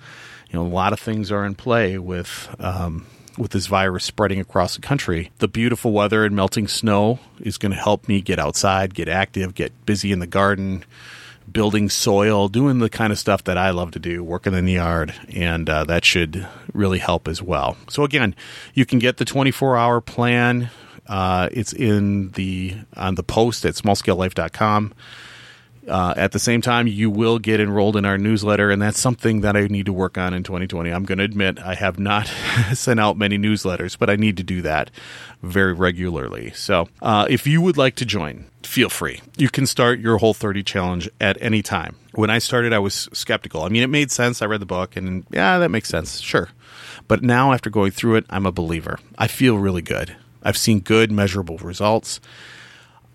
You 0.51 0.59
know, 0.59 0.67
a 0.67 0.69
lot 0.69 0.93
of 0.93 1.01
things 1.01 1.33
are 1.33 1.45
in 1.45 1.55
play 1.55 1.99
with. 1.99 2.55
Um, 2.59 3.07
with 3.39 3.51
this 3.51 3.67
virus 3.67 4.03
spreading 4.03 4.41
across 4.41 4.77
the 4.77 4.81
country. 4.81 5.31
The 5.41 5.49
beautiful 5.49 5.93
weather 5.93 6.25
and 6.25 6.35
melting 6.35 6.69
snow 6.69 7.19
is 7.39 7.59
going 7.59 7.73
to 7.73 7.79
help 7.79 8.09
me 8.09 8.23
get 8.23 8.39
outside, 8.39 8.95
get 8.95 9.09
active, 9.09 9.55
get 9.55 9.85
busy 9.85 10.11
in 10.11 10.21
the 10.21 10.27
garden, 10.27 10.85
building 11.51 11.89
soil, 11.89 12.49
doing 12.49 12.79
the 12.79 12.91
kind 12.91 13.13
of 13.13 13.19
stuff 13.19 13.45
that 13.45 13.57
I 13.57 13.71
love 13.71 13.93
to 13.93 13.99
do, 13.99 14.23
working 14.23 14.55
in 14.55 14.65
the 14.65 14.73
yard, 14.73 15.15
and 15.35 15.69
uh, 15.69 15.85
that 15.85 16.05
should 16.05 16.47
really 16.73 16.99
help 16.99 17.29
as 17.29 17.43
well. 17.43 17.77
So 17.89 18.05
again, 18.05 18.35
you 18.75 18.85
can 18.85 18.99
get 18.99 19.17
the 19.17 19.25
24 19.25 19.77
hour 19.77 20.01
plan. 20.01 20.71
Uh, 21.07 21.49
it's 21.53 21.73
in 21.73 22.31
the 22.33 22.77
on 22.97 23.15
the 23.15 23.23
post 23.23 23.65
at 23.65 23.75
smallscalelife.com. 23.75 24.93
Uh, 25.89 26.15
at 26.17 26.33
the 26.33 26.39
same 26.39 26.61
time, 26.61 26.87
you 26.87 27.11
will 27.11 27.39
get 27.39 27.61
enrolled 27.61 27.97
in 27.97 28.05
our 28.05 28.19
newsletter, 28.19 28.71
and 28.71 28.83
that's 28.83 28.99
something 28.99 29.43
that 29.43 29.57
I 29.57 29.67
need 29.67 29.87
to 29.87 29.93
work 29.93 30.19
on 30.19 30.35
in 30.35 30.43
2020. 30.43 30.91
I'm 30.91 31.05
going 31.05 31.19
to 31.19 31.25
admit 31.25 31.59
I 31.59 31.75
have 31.75 31.99
not 31.99 32.27
sent 32.75 32.99
out 32.99 33.17
many 33.17 33.39
newsletters, 33.39 33.97
but 33.99 34.11
I 34.11 34.17
need 34.17 34.37
to 34.39 34.43
do 34.43 34.63
that 34.63 34.91
very 35.43 35.73
regularly. 35.73 36.51
So 36.53 36.89
uh, 37.03 37.27
if 37.31 37.47
you 37.47 37.61
would 37.61 37.77
like 37.77 37.95
to 37.97 38.05
join, 38.05 38.47
feel 38.63 38.89
free. 38.89 39.21
You 39.37 39.49
can 39.49 39.67
start 39.67 40.01
your 40.01 40.19
whole 40.19 40.35
30 40.35 40.63
challenge 40.65 41.09
at 41.21 41.41
any 41.41 41.63
time. 41.63 41.97
When 42.15 42.31
I 42.31 42.39
started, 42.39 42.73
I 42.73 42.81
was 42.81 43.09
skeptical. 43.13 43.63
I 43.63 43.69
mean, 43.69 43.83
it 43.83 43.91
made 43.91 44.11
sense. 44.11 44.43
I 44.43 44.47
read 44.47 44.61
the 44.61 44.67
book, 44.67 44.97
and 44.97 45.25
yeah, 45.31 45.59
that 45.59 45.71
makes 45.71 45.89
sense. 45.89 46.21
Sure. 46.21 46.49
But 47.07 47.23
now, 47.23 47.53
after 47.53 47.71
going 47.71 47.93
through 47.93 48.17
it, 48.17 48.27
I'm 48.29 48.47
a 48.47 48.53
believer. 48.53 48.99
I 49.17 49.29
feel 49.29 49.57
really 49.59 49.83
good. 49.83 50.17
I've 50.43 50.57
seen 50.57 50.81
good, 50.81 51.13
measurable 51.13 51.59
results 51.59 52.21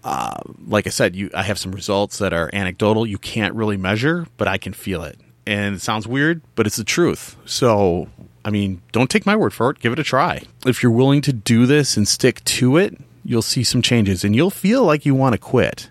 uh, 0.03 0.37
like 0.67 0.87
I 0.87 0.89
said, 0.89 1.15
you 1.15 1.29
I 1.33 1.43
have 1.43 1.59
some 1.59 1.71
results 1.71 2.17
that 2.17 2.33
are 2.33 2.49
anecdotal. 2.53 3.05
You 3.05 3.17
can't 3.17 3.53
really 3.53 3.77
measure, 3.77 4.27
but 4.37 4.47
I 4.47 4.57
can 4.57 4.73
feel 4.73 5.03
it. 5.03 5.19
And 5.45 5.75
it 5.75 5.81
sounds 5.81 6.07
weird, 6.07 6.41
but 6.55 6.67
it's 6.67 6.75
the 6.75 6.83
truth. 6.83 7.35
So, 7.45 8.07
I 8.45 8.49
mean, 8.51 8.81
don't 8.91 9.09
take 9.09 9.25
my 9.25 9.35
word 9.35 9.53
for 9.53 9.69
it. 9.71 9.79
Give 9.79 9.93
it 9.93 9.99
a 9.99 10.03
try. 10.03 10.43
If 10.65 10.81
you're 10.83 10.91
willing 10.91 11.21
to 11.21 11.33
do 11.33 11.65
this 11.65 11.97
and 11.97 12.07
stick 12.07 12.43
to 12.45 12.77
it, 12.77 12.97
you'll 13.23 13.41
see 13.41 13.63
some 13.63 13.81
changes 13.81 14.23
and 14.23 14.35
you'll 14.35 14.49
feel 14.49 14.83
like 14.83 15.05
you 15.05 15.15
want 15.15 15.33
to 15.33 15.39
quit. 15.39 15.89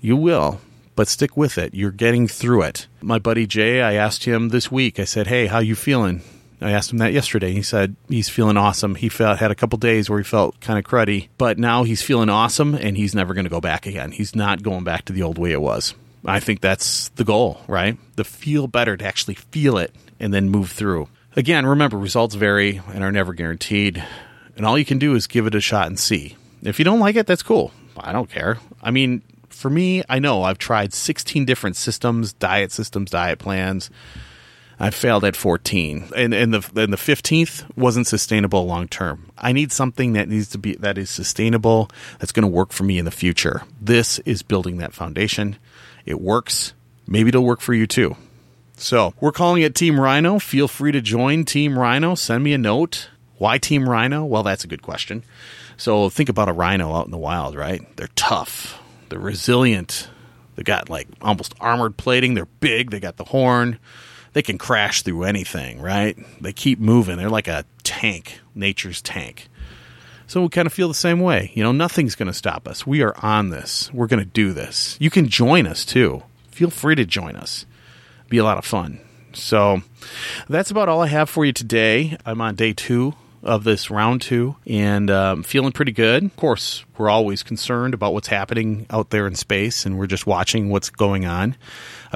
You 0.00 0.16
will, 0.16 0.60
but 0.94 1.08
stick 1.08 1.36
with 1.36 1.58
it. 1.58 1.74
You're 1.74 1.90
getting 1.90 2.28
through 2.28 2.62
it. 2.62 2.86
My 3.00 3.18
buddy 3.18 3.46
Jay, 3.46 3.82
I 3.82 3.94
asked 3.94 4.24
him 4.24 4.50
this 4.50 4.70
week. 4.70 4.98
I 5.00 5.04
said, 5.04 5.26
"Hey, 5.26 5.46
how 5.46 5.58
you 5.58 5.74
feeling?" 5.74 6.22
I 6.60 6.72
asked 6.72 6.90
him 6.90 6.98
that 6.98 7.12
yesterday. 7.12 7.52
He 7.52 7.62
said 7.62 7.96
he's 8.08 8.28
feeling 8.28 8.56
awesome. 8.56 8.94
He 8.94 9.08
felt 9.08 9.38
had 9.38 9.50
a 9.50 9.54
couple 9.54 9.78
days 9.78 10.08
where 10.08 10.18
he 10.18 10.24
felt 10.24 10.58
kind 10.60 10.78
of 10.78 10.84
cruddy, 10.90 11.28
but 11.36 11.58
now 11.58 11.84
he's 11.84 12.02
feeling 12.02 12.28
awesome 12.28 12.74
and 12.74 12.96
he's 12.96 13.14
never 13.14 13.34
going 13.34 13.44
to 13.44 13.50
go 13.50 13.60
back 13.60 13.86
again. 13.86 14.12
He's 14.12 14.34
not 14.34 14.62
going 14.62 14.84
back 14.84 15.04
to 15.06 15.12
the 15.12 15.22
old 15.22 15.38
way 15.38 15.52
it 15.52 15.60
was. 15.60 15.94
I 16.24 16.40
think 16.40 16.60
that's 16.60 17.10
the 17.10 17.24
goal, 17.24 17.60
right? 17.68 17.98
To 18.16 18.24
feel 18.24 18.66
better, 18.66 18.96
to 18.96 19.04
actually 19.04 19.34
feel 19.34 19.78
it 19.78 19.94
and 20.18 20.32
then 20.32 20.48
move 20.48 20.70
through. 20.70 21.08
Again, 21.36 21.66
remember 21.66 21.98
results 21.98 22.34
vary 22.34 22.80
and 22.92 23.04
are 23.04 23.12
never 23.12 23.34
guaranteed. 23.34 24.02
And 24.56 24.64
all 24.64 24.78
you 24.78 24.86
can 24.86 24.98
do 24.98 25.14
is 25.14 25.26
give 25.26 25.46
it 25.46 25.54
a 25.54 25.60
shot 25.60 25.86
and 25.86 25.98
see. 25.98 26.36
If 26.62 26.78
you 26.78 26.84
don't 26.84 27.00
like 27.00 27.16
it, 27.16 27.26
that's 27.26 27.42
cool. 27.42 27.72
I 27.98 28.12
don't 28.12 28.30
care. 28.30 28.58
I 28.82 28.90
mean, 28.90 29.22
for 29.50 29.68
me, 29.68 30.02
I 30.08 30.18
know 30.18 30.42
I've 30.42 30.58
tried 30.58 30.94
16 30.94 31.44
different 31.44 31.76
systems, 31.76 32.32
diet 32.32 32.72
systems, 32.72 33.10
diet 33.10 33.38
plans 33.38 33.90
I 34.78 34.90
failed 34.90 35.24
at 35.24 35.36
14, 35.36 36.10
and 36.14 36.34
and 36.34 36.52
the 36.52 36.82
and 36.82 36.92
the 36.92 36.98
15th 36.98 37.64
wasn't 37.76 38.06
sustainable 38.06 38.66
long 38.66 38.88
term. 38.88 39.30
I 39.38 39.52
need 39.52 39.72
something 39.72 40.12
that 40.12 40.28
needs 40.28 40.48
to 40.50 40.58
be 40.58 40.74
that 40.76 40.98
is 40.98 41.08
sustainable, 41.08 41.90
that's 42.18 42.32
going 42.32 42.42
to 42.42 42.48
work 42.48 42.72
for 42.72 42.84
me 42.84 42.98
in 42.98 43.06
the 43.06 43.10
future. 43.10 43.62
This 43.80 44.18
is 44.20 44.42
building 44.42 44.76
that 44.78 44.92
foundation. 44.92 45.56
It 46.04 46.20
works. 46.20 46.74
Maybe 47.06 47.28
it'll 47.28 47.44
work 47.44 47.60
for 47.60 47.72
you 47.72 47.86
too. 47.86 48.16
So 48.76 49.14
we're 49.20 49.32
calling 49.32 49.62
it 49.62 49.74
Team 49.74 49.98
Rhino. 49.98 50.38
Feel 50.38 50.68
free 50.68 50.92
to 50.92 51.00
join 51.00 51.44
Team 51.44 51.78
Rhino. 51.78 52.14
Send 52.14 52.44
me 52.44 52.52
a 52.52 52.58
note. 52.58 53.08
Why 53.38 53.56
Team 53.56 53.88
Rhino? 53.88 54.24
Well, 54.24 54.42
that's 54.42 54.64
a 54.64 54.68
good 54.68 54.82
question. 54.82 55.22
So 55.78 56.10
think 56.10 56.28
about 56.28 56.48
a 56.48 56.52
rhino 56.52 56.94
out 56.94 57.06
in 57.06 57.10
the 57.10 57.18
wild, 57.18 57.54
right? 57.54 57.84
They're 57.96 58.08
tough. 58.14 58.78
They're 59.08 59.18
resilient. 59.18 60.08
They 60.56 60.62
got 60.62 60.90
like 60.90 61.08
almost 61.22 61.54
armored 61.60 61.96
plating. 61.96 62.34
They're 62.34 62.46
big. 62.46 62.90
They 62.90 63.00
got 63.00 63.16
the 63.16 63.24
horn 63.24 63.78
they 64.36 64.42
can 64.42 64.58
crash 64.58 65.00
through 65.00 65.22
anything, 65.22 65.80
right? 65.80 66.14
They 66.42 66.52
keep 66.52 66.78
moving. 66.78 67.16
They're 67.16 67.30
like 67.30 67.48
a 67.48 67.64
tank, 67.84 68.38
nature's 68.54 69.00
tank. 69.00 69.48
So 70.26 70.42
we 70.42 70.50
kind 70.50 70.66
of 70.66 70.74
feel 70.74 70.88
the 70.88 70.94
same 70.94 71.20
way. 71.20 71.52
You 71.54 71.62
know, 71.62 71.72
nothing's 71.72 72.14
going 72.14 72.26
to 72.26 72.34
stop 72.34 72.68
us. 72.68 72.86
We 72.86 73.00
are 73.00 73.16
on 73.24 73.48
this. 73.48 73.90
We're 73.94 74.08
going 74.08 74.22
to 74.22 74.30
do 74.30 74.52
this. 74.52 74.98
You 75.00 75.08
can 75.08 75.28
join 75.28 75.66
us 75.66 75.86
too. 75.86 76.22
Feel 76.50 76.68
free 76.68 76.94
to 76.96 77.06
join 77.06 77.34
us. 77.34 77.64
Be 78.28 78.36
a 78.36 78.44
lot 78.44 78.58
of 78.58 78.66
fun. 78.66 79.00
So 79.32 79.80
that's 80.50 80.70
about 80.70 80.90
all 80.90 81.00
I 81.00 81.06
have 81.06 81.30
for 81.30 81.46
you 81.46 81.54
today. 81.54 82.18
I'm 82.26 82.42
on 82.42 82.56
day 82.56 82.74
two 82.74 83.14
of 83.42 83.64
this 83.64 83.90
round 83.90 84.20
two 84.20 84.56
and 84.66 85.10
um, 85.10 85.44
feeling 85.44 85.72
pretty 85.72 85.92
good. 85.92 86.24
Of 86.24 86.36
course, 86.36 86.84
we're 86.98 87.08
always 87.08 87.42
concerned 87.42 87.94
about 87.94 88.12
what's 88.12 88.28
happening 88.28 88.84
out 88.90 89.08
there 89.08 89.26
in 89.26 89.34
space 89.34 89.86
and 89.86 89.96
we're 89.96 90.06
just 90.06 90.26
watching 90.26 90.68
what's 90.68 90.90
going 90.90 91.24
on. 91.24 91.56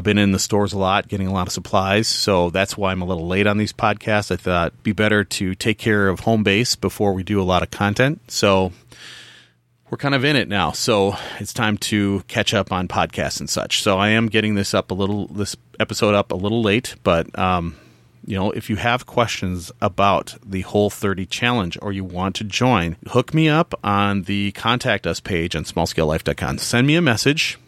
I've 0.01 0.05
been 0.05 0.17
in 0.17 0.33
the 0.33 0.39
stores 0.39 0.73
a 0.73 0.79
lot, 0.79 1.09
getting 1.09 1.27
a 1.27 1.33
lot 1.35 1.47
of 1.47 1.53
supplies, 1.53 2.09
so 2.09 2.49
that's 2.49 2.75
why 2.75 2.91
I'm 2.91 3.03
a 3.03 3.05
little 3.05 3.27
late 3.27 3.47
on 3.47 3.59
these 3.59 3.75
podcasts. 3.75 4.31
I 4.31 4.37
thought 4.37 4.69
it'd 4.69 4.83
be 4.83 4.93
better 4.93 5.25
to 5.25 5.55
take 5.55 5.77
care 5.77 6.09
of 6.09 6.21
home 6.21 6.43
base 6.43 6.75
before 6.75 7.13
we 7.13 7.23
do 7.23 7.39
a 7.39 7.45
lot 7.45 7.63
of 7.63 7.71
content. 7.71 8.23
So 8.31 8.73
we're 9.91 9.99
kind 9.99 10.15
of 10.15 10.25
in 10.25 10.37
it 10.37 10.49
now, 10.49 10.73
so 10.73 11.17
it's 11.39 11.53
time 11.53 11.77
to 11.77 12.23
catch 12.29 12.55
up 12.55 12.73
on 12.73 12.89
podcasts 12.89 13.41
and 13.41 13.51
such. 13.51 13.83
So 13.83 13.99
I 13.99 14.09
am 14.09 14.29
getting 14.29 14.55
this 14.55 14.73
up 14.73 14.91
a 14.91 14.95
little, 14.95 15.27
this 15.27 15.55
episode 15.79 16.15
up 16.15 16.33
a 16.33 16.37
little 16.37 16.63
late, 16.63 16.95
but 17.03 17.39
um, 17.39 17.77
you 18.25 18.39
know, 18.39 18.53
if 18.53 18.71
you 18.71 18.77
have 18.77 19.05
questions 19.05 19.71
about 19.83 20.35
the 20.43 20.63
Whole 20.63 20.89
30 20.89 21.27
challenge 21.27 21.77
or 21.83 21.93
you 21.93 22.05
want 22.05 22.37
to 22.37 22.45
join, 22.45 22.97
hook 23.09 23.35
me 23.35 23.51
up 23.51 23.79
on 23.85 24.23
the 24.23 24.53
contact 24.53 25.07
us 25.07 25.21
page 25.21 25.55
on 25.55 25.65
smallscalelife.com. 25.65 26.57
Send 26.57 26.87
me 26.87 26.97
a 26.97 27.03
message 27.03 27.59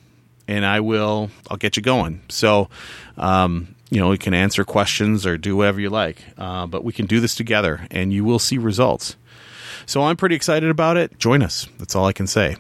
and 0.49 0.65
I 0.65 0.81
will. 0.81 1.31
I'll 1.51 1.57
get 1.57 1.77
you 1.77 1.83
going. 1.83 2.23
So, 2.29 2.69
um, 3.17 3.75
you 3.91 4.01
know, 4.01 4.09
we 4.09 4.19
can 4.19 4.35
answer 4.35 4.65
questions 4.65 5.27
or 5.27 5.37
do 5.37 5.57
whatever 5.57 5.81
you 5.81 5.91
like, 5.91 6.25
uh, 6.39 6.67
but 6.67 6.85
we 6.85 6.93
can 6.93 7.07
do 7.07 7.21
this 7.21 7.35
together, 7.35 7.87
and 7.91 8.13
you 8.13 8.25
will 8.25 8.39
see 8.39 8.59
results. 8.59 9.17
So 9.87 10.03
I'm 10.03 10.17
pretty 10.17 10.35
excited 10.37 10.71
about 10.71 10.97
it. 10.97 11.19
Join 11.19 11.43
us. 11.43 11.67
That's 11.79 11.95
all 11.95 12.07
I 12.07 12.13
can 12.13 12.27
say. 12.27 12.57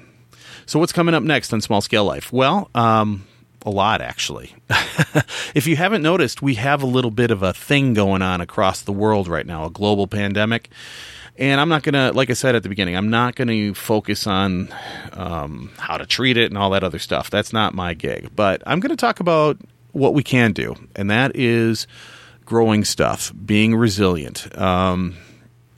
So 0.66 0.78
what's 0.78 0.92
coming 0.92 1.14
up 1.14 1.22
next 1.22 1.52
on 1.52 1.60
Small 1.60 1.80
Scale 1.80 2.04
Life? 2.04 2.32
Well, 2.32 2.70
um, 2.74 3.26
a 3.64 3.70
lot 3.70 4.00
actually. 4.00 4.54
if 5.54 5.66
you 5.66 5.76
haven't 5.76 6.02
noticed, 6.02 6.42
we 6.42 6.54
have 6.56 6.82
a 6.82 6.86
little 6.86 7.10
bit 7.10 7.30
of 7.30 7.42
a 7.42 7.52
thing 7.52 7.94
going 7.94 8.22
on 8.22 8.40
across 8.40 8.82
the 8.82 8.92
world 8.92 9.28
right 9.28 9.46
now, 9.46 9.64
a 9.64 9.70
global 9.70 10.06
pandemic. 10.06 10.68
And 11.38 11.60
I'm 11.60 11.68
not 11.68 11.82
going 11.82 11.94
to, 11.94 12.12
like 12.16 12.30
I 12.30 12.34
said 12.34 12.54
at 12.54 12.62
the 12.62 12.68
beginning, 12.68 12.96
I'm 12.96 13.10
not 13.10 13.36
going 13.36 13.48
to 13.48 13.74
focus 13.74 14.26
on 14.26 14.72
um, 15.12 15.70
how 15.78 15.96
to 15.96 16.06
treat 16.06 16.36
it 16.36 16.50
and 16.50 16.58
all 16.58 16.70
that 16.70 16.84
other 16.84 16.98
stuff. 16.98 17.30
That's 17.30 17.52
not 17.52 17.74
my 17.74 17.94
gig. 17.94 18.30
But 18.36 18.62
I'm 18.66 18.80
going 18.80 18.90
to 18.90 18.96
talk 18.96 19.20
about 19.20 19.58
what 19.92 20.14
we 20.14 20.22
can 20.22 20.52
do, 20.52 20.74
and 20.94 21.10
that 21.10 21.34
is 21.34 21.86
growing 22.44 22.84
stuff, 22.84 23.32
being 23.44 23.74
resilient. 23.74 24.56
Um, 24.58 25.16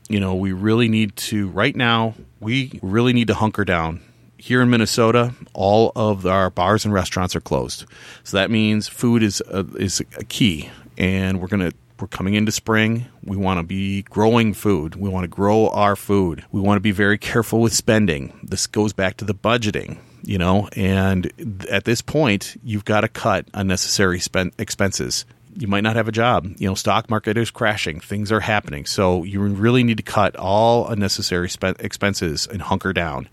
you 0.09 0.19
know, 0.19 0.35
we 0.35 0.51
really 0.51 0.87
need 0.87 1.15
to, 1.17 1.47
right 1.49 1.75
now, 1.75 2.15
we 2.39 2.79
really 2.81 3.13
need 3.13 3.27
to 3.27 3.33
hunker 3.33 3.65
down 3.65 4.01
here 4.45 4.61
in 4.61 4.69
Minnesota, 4.69 5.33
all 5.53 5.91
of 5.95 6.27
our 6.27 6.51
bars 6.51 6.85
and 6.85 6.93
restaurants 6.93 7.35
are 7.35 7.41
closed. 7.41 7.85
So 8.23 8.37
that 8.37 8.51
means 8.51 8.87
food 8.87 9.23
is 9.23 9.41
a, 9.49 9.65
is 9.75 10.01
a 10.17 10.23
key, 10.23 10.69
and 10.99 11.41
we're 11.41 11.47
gonna 11.47 11.71
we're 11.99 12.07
coming 12.07 12.33
into 12.33 12.51
spring. 12.51 13.05
We 13.23 13.37
want 13.37 13.59
to 13.59 13.63
be 13.63 14.03
growing 14.03 14.53
food. 14.53 14.95
We 14.95 15.09
want 15.09 15.23
to 15.23 15.27
grow 15.29 15.69
our 15.69 15.95
food. 15.95 16.43
We 16.51 16.61
want 16.61 16.77
to 16.77 16.81
be 16.81 16.91
very 16.91 17.17
careful 17.17 17.61
with 17.61 17.73
spending. 17.73 18.37
This 18.43 18.67
goes 18.67 18.93
back 18.93 19.17
to 19.17 19.25
the 19.25 19.35
budgeting, 19.35 19.97
you 20.23 20.37
know. 20.37 20.69
And 20.75 21.65
at 21.69 21.85
this 21.85 22.01
point, 22.01 22.59
you've 22.63 22.85
got 22.85 23.01
to 23.01 23.07
cut 23.07 23.47
unnecessary 23.53 24.19
spend 24.19 24.51
expenses 24.57 25.25
you 25.57 25.67
might 25.67 25.81
not 25.81 25.95
have 25.95 26.07
a 26.07 26.11
job. 26.11 26.53
You 26.57 26.67
know, 26.67 26.75
stock 26.75 27.09
market 27.09 27.37
is 27.37 27.49
crashing. 27.49 27.99
Things 27.99 28.31
are 28.31 28.41
happening. 28.41 28.85
So 28.85 29.23
you 29.23 29.41
really 29.41 29.83
need 29.83 29.97
to 29.97 30.03
cut 30.03 30.35
all 30.35 30.87
unnecessary 30.87 31.49
spe- 31.49 31.79
expenses 31.79 32.47
and 32.47 32.61
hunker 32.61 32.93
down. 32.93 33.29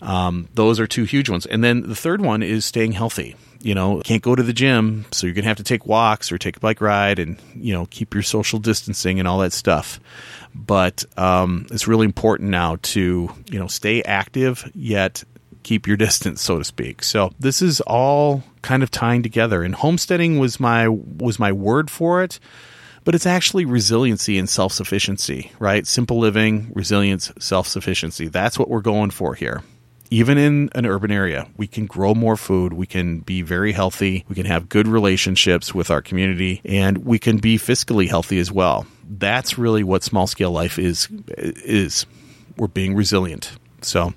Um, 0.00 0.48
those 0.54 0.78
are 0.78 0.86
two 0.86 1.04
huge 1.04 1.28
ones. 1.28 1.46
And 1.46 1.64
then 1.64 1.82
the 1.82 1.96
third 1.96 2.20
one 2.20 2.42
is 2.42 2.64
staying 2.64 2.92
healthy. 2.92 3.36
You 3.60 3.74
know, 3.74 4.00
can't 4.04 4.22
go 4.22 4.34
to 4.36 4.42
the 4.42 4.52
gym, 4.52 5.06
so 5.10 5.26
you're 5.26 5.34
going 5.34 5.42
to 5.42 5.48
have 5.48 5.56
to 5.56 5.64
take 5.64 5.84
walks 5.86 6.30
or 6.30 6.38
take 6.38 6.56
a 6.56 6.60
bike 6.60 6.80
ride 6.80 7.18
and, 7.18 7.38
you 7.56 7.72
know, 7.72 7.86
keep 7.86 8.14
your 8.14 8.22
social 8.22 8.60
distancing 8.60 9.18
and 9.18 9.26
all 9.26 9.38
that 9.38 9.52
stuff. 9.52 9.98
But 10.54 11.04
um, 11.16 11.66
it's 11.70 11.88
really 11.88 12.04
important 12.04 12.50
now 12.50 12.76
to, 12.82 13.28
you 13.50 13.58
know, 13.58 13.66
stay 13.66 14.02
active 14.02 14.70
yet 14.74 15.24
keep 15.64 15.86
your 15.86 15.96
distance 16.06 16.40
so 16.40 16.58
to 16.58 16.64
speak. 16.64 17.02
So 17.02 17.32
this 17.38 17.60
is 17.60 17.80
all 17.82 18.42
kind 18.62 18.82
of 18.82 18.90
tying 18.90 19.22
together. 19.22 19.62
And 19.62 19.74
homesteading 19.74 20.38
was 20.38 20.60
my 20.60 20.88
was 20.88 21.38
my 21.38 21.52
word 21.52 21.90
for 21.90 22.22
it 22.22 22.38
but 23.04 23.14
it's 23.14 23.24
actually 23.24 23.64
resiliency 23.64 24.36
and 24.36 24.50
self-sufficiency 24.50 25.50
right? 25.58 25.86
Simple 25.86 26.18
living 26.18 26.70
resilience 26.74 27.32
self-sufficiency. 27.38 28.28
That's 28.28 28.58
what 28.58 28.68
we're 28.68 28.82
going 28.82 29.10
for 29.10 29.34
here 29.34 29.62
even 30.10 30.38
in 30.38 30.70
an 30.74 30.86
urban 30.86 31.10
area, 31.10 31.48
we 31.56 31.66
can 31.66 31.86
grow 31.86 32.14
more 32.14 32.36
food, 32.36 32.72
we 32.72 32.86
can 32.86 33.20
be 33.20 33.42
very 33.42 33.72
healthy, 33.72 34.24
we 34.28 34.34
can 34.34 34.46
have 34.46 34.68
good 34.68 34.86
relationships 34.86 35.74
with 35.74 35.90
our 35.90 36.02
community, 36.02 36.60
and 36.64 36.98
we 37.04 37.18
can 37.18 37.38
be 37.38 37.58
fiscally 37.58 38.08
healthy 38.08 38.38
as 38.38 38.50
well. 38.50 38.86
That's 39.08 39.58
really 39.58 39.82
what 39.82 40.02
small 40.02 40.26
scale 40.26 40.50
life 40.50 40.78
is 40.78 41.08
is 41.36 42.06
we're 42.56 42.68
being 42.68 42.94
resilient. 42.94 43.52
So 43.80 44.12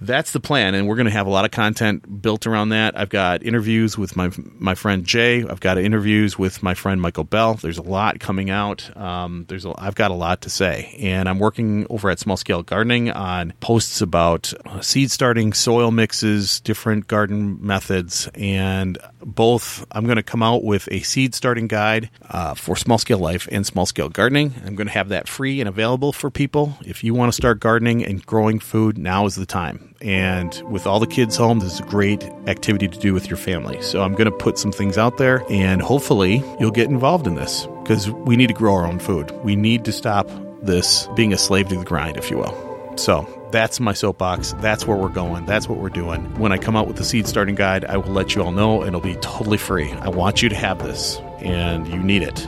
that's 0.00 0.32
the 0.32 0.40
plan, 0.40 0.74
and 0.74 0.86
we're 0.86 0.96
going 0.96 1.06
to 1.06 1.12
have 1.12 1.26
a 1.26 1.30
lot 1.30 1.44
of 1.44 1.50
content 1.50 2.22
built 2.22 2.46
around 2.46 2.70
that. 2.70 2.98
I've 2.98 3.08
got 3.08 3.42
interviews 3.42 3.96
with 3.96 4.16
my 4.16 4.30
my 4.36 4.74
friend 4.74 5.04
Jay. 5.04 5.44
I've 5.44 5.60
got 5.60 5.78
interviews 5.78 6.38
with 6.38 6.62
my 6.62 6.74
friend 6.74 7.00
Michael 7.00 7.24
Bell. 7.24 7.54
There's 7.54 7.78
a 7.78 7.82
lot 7.82 8.20
coming 8.20 8.50
out. 8.50 8.94
Um, 8.96 9.44
there's 9.48 9.64
a, 9.64 9.74
I've 9.76 9.94
got 9.94 10.10
a 10.10 10.14
lot 10.14 10.42
to 10.42 10.50
say, 10.50 10.96
and 11.00 11.28
I'm 11.28 11.38
working 11.38 11.86
over 11.90 12.10
at 12.10 12.18
Small 12.18 12.36
Scale 12.36 12.62
Gardening 12.62 13.10
on 13.10 13.52
posts 13.60 14.00
about 14.00 14.52
seed 14.80 15.10
starting, 15.10 15.52
soil 15.52 15.90
mixes, 15.90 16.60
different 16.60 17.08
garden 17.08 17.58
methods, 17.60 18.28
and 18.34 18.98
both. 19.20 19.84
I'm 19.90 20.04
going 20.04 20.16
to 20.16 20.22
come 20.22 20.42
out 20.42 20.62
with 20.62 20.88
a 20.90 21.00
seed 21.00 21.34
starting 21.34 21.66
guide 21.66 22.10
uh, 22.28 22.54
for 22.54 22.76
small 22.76 22.98
scale 22.98 23.18
life 23.18 23.48
and 23.50 23.66
small 23.66 23.86
scale 23.86 24.08
gardening. 24.08 24.54
I'm 24.64 24.74
going 24.74 24.86
to 24.86 24.92
have 24.92 25.08
that 25.10 25.28
free 25.28 25.60
and 25.60 25.68
available 25.68 26.12
for 26.12 26.30
people 26.30 26.76
if 26.84 27.04
you 27.04 27.14
want 27.14 27.32
to 27.32 27.36
start 27.36 27.60
gardening 27.60 28.04
and 28.04 28.24
growing 28.24 28.58
food, 28.58 28.98
now 28.98 29.26
is 29.26 29.34
the 29.34 29.46
time. 29.46 29.94
And 30.00 30.62
with 30.70 30.86
all 30.86 31.00
the 31.00 31.06
kids 31.06 31.36
home, 31.36 31.60
this 31.60 31.74
is 31.74 31.80
a 31.80 31.84
great 31.84 32.24
activity 32.46 32.88
to 32.88 32.98
do 32.98 33.14
with 33.14 33.28
your 33.28 33.36
family. 33.36 33.80
So 33.82 34.02
I'm 34.02 34.12
going 34.12 34.26
to 34.26 34.36
put 34.36 34.58
some 34.58 34.72
things 34.72 34.98
out 34.98 35.18
there 35.18 35.44
and 35.48 35.80
hopefully 35.80 36.42
you'll 36.60 36.70
get 36.70 36.88
involved 36.88 37.26
in 37.26 37.34
this 37.34 37.66
because 37.82 38.10
we 38.10 38.36
need 38.36 38.48
to 38.48 38.54
grow 38.54 38.74
our 38.74 38.86
own 38.86 38.98
food. 38.98 39.30
We 39.42 39.56
need 39.56 39.84
to 39.86 39.92
stop 39.92 40.28
this 40.62 41.08
being 41.14 41.32
a 41.32 41.38
slave 41.38 41.68
to 41.68 41.76
the 41.76 41.84
grind, 41.84 42.16
if 42.16 42.30
you 42.30 42.38
will. 42.38 42.94
So 42.96 43.26
that's 43.52 43.78
my 43.80 43.92
soapbox. 43.92 44.54
That's 44.58 44.86
where 44.86 44.96
we're 44.96 45.08
going. 45.08 45.46
That's 45.46 45.68
what 45.68 45.78
we're 45.78 45.88
doing. 45.88 46.22
When 46.38 46.52
I 46.52 46.58
come 46.58 46.76
out 46.76 46.86
with 46.86 46.96
the 46.96 47.04
seed 47.04 47.26
starting 47.26 47.54
guide, 47.54 47.84
I 47.84 47.96
will 47.96 48.12
let 48.12 48.34
you 48.34 48.42
all 48.42 48.52
know 48.52 48.80
and 48.80 48.88
it'll 48.88 49.00
be 49.00 49.16
totally 49.16 49.58
free. 49.58 49.92
I 49.92 50.08
want 50.08 50.42
you 50.42 50.48
to 50.48 50.56
have 50.56 50.82
this 50.82 51.18
and 51.40 51.86
you 51.88 51.98
need 51.98 52.22
it. 52.22 52.46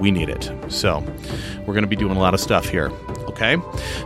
We 0.00 0.10
need 0.10 0.28
it. 0.28 0.50
So 0.68 1.04
we're 1.60 1.74
going 1.74 1.82
to 1.82 1.88
be 1.88 1.96
doing 1.96 2.16
a 2.16 2.20
lot 2.20 2.34
of 2.34 2.40
stuff 2.40 2.68
here. 2.68 2.90
Okay? 3.28 3.56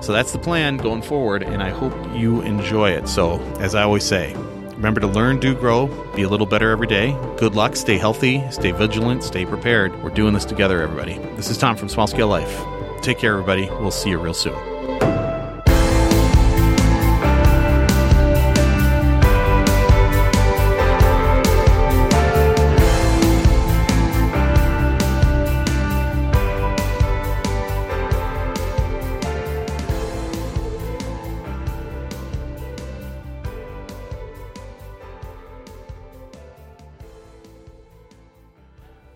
So 0.02 0.12
that's 0.12 0.32
the 0.32 0.38
plan 0.38 0.76
going 0.76 1.02
forward, 1.02 1.42
and 1.42 1.62
I 1.62 1.70
hope 1.70 1.94
you 2.14 2.42
enjoy 2.42 2.90
it. 2.90 3.08
So, 3.08 3.40
as 3.60 3.74
I 3.74 3.82
always 3.82 4.04
say, 4.04 4.34
remember 4.74 5.00
to 5.00 5.06
learn, 5.06 5.40
do, 5.40 5.54
grow, 5.54 5.86
be 6.14 6.22
a 6.22 6.28
little 6.28 6.46
better 6.46 6.70
every 6.70 6.86
day. 6.86 7.16
Good 7.38 7.54
luck, 7.54 7.76
stay 7.76 7.96
healthy, 7.96 8.42
stay 8.50 8.72
vigilant, 8.72 9.24
stay 9.24 9.46
prepared. 9.46 10.02
We're 10.02 10.10
doing 10.10 10.34
this 10.34 10.44
together, 10.44 10.82
everybody. 10.82 11.18
This 11.36 11.48
is 11.48 11.58
Tom 11.58 11.76
from 11.76 11.88
Small 11.88 12.06
Scale 12.06 12.28
Life. 12.28 12.62
Take 13.00 13.18
care, 13.18 13.32
everybody. 13.32 13.66
We'll 13.66 13.90
see 13.90 14.10
you 14.10 14.18
real 14.18 14.34
soon. 14.34 14.73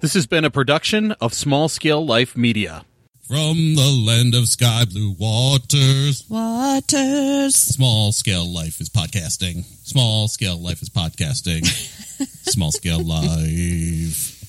This 0.08 0.14
has 0.14 0.26
been 0.26 0.46
a 0.46 0.50
production 0.50 1.12
of 1.20 1.34
Small 1.34 1.68
Scale 1.68 2.02
Life 2.02 2.34
Media. 2.34 2.86
From 3.26 3.74
the 3.74 3.90
land 4.06 4.34
of 4.34 4.48
sky 4.48 4.86
blue 4.86 5.14
waters. 5.18 6.24
Waters. 6.30 7.54
Small 7.54 8.12
scale 8.12 8.50
life 8.50 8.80
is 8.80 8.88
podcasting. 8.88 9.66
Small 9.84 10.26
scale 10.28 10.58
life 10.58 10.80
is 10.80 10.88
podcasting. 10.88 11.66
Small 12.48 12.72
scale 12.72 13.04
life. 13.04 14.42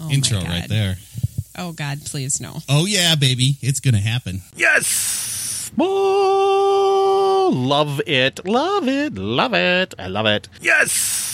Oh 0.00 0.10
Intro 0.10 0.40
right 0.40 0.68
there. 0.68 0.96
Oh 1.56 1.70
God, 1.70 2.04
please 2.04 2.40
no. 2.40 2.56
Oh 2.68 2.84
yeah, 2.84 3.14
baby. 3.14 3.56
It's 3.62 3.78
gonna 3.78 3.98
happen. 3.98 4.42
Yes! 4.56 5.70
Oh, 5.78 7.52
love 7.54 8.00
it, 8.04 8.44
love 8.44 8.88
it, 8.88 9.14
love 9.14 9.54
it. 9.54 9.94
I 9.96 10.08
love 10.08 10.26
it. 10.26 10.48
Yes! 10.60 11.27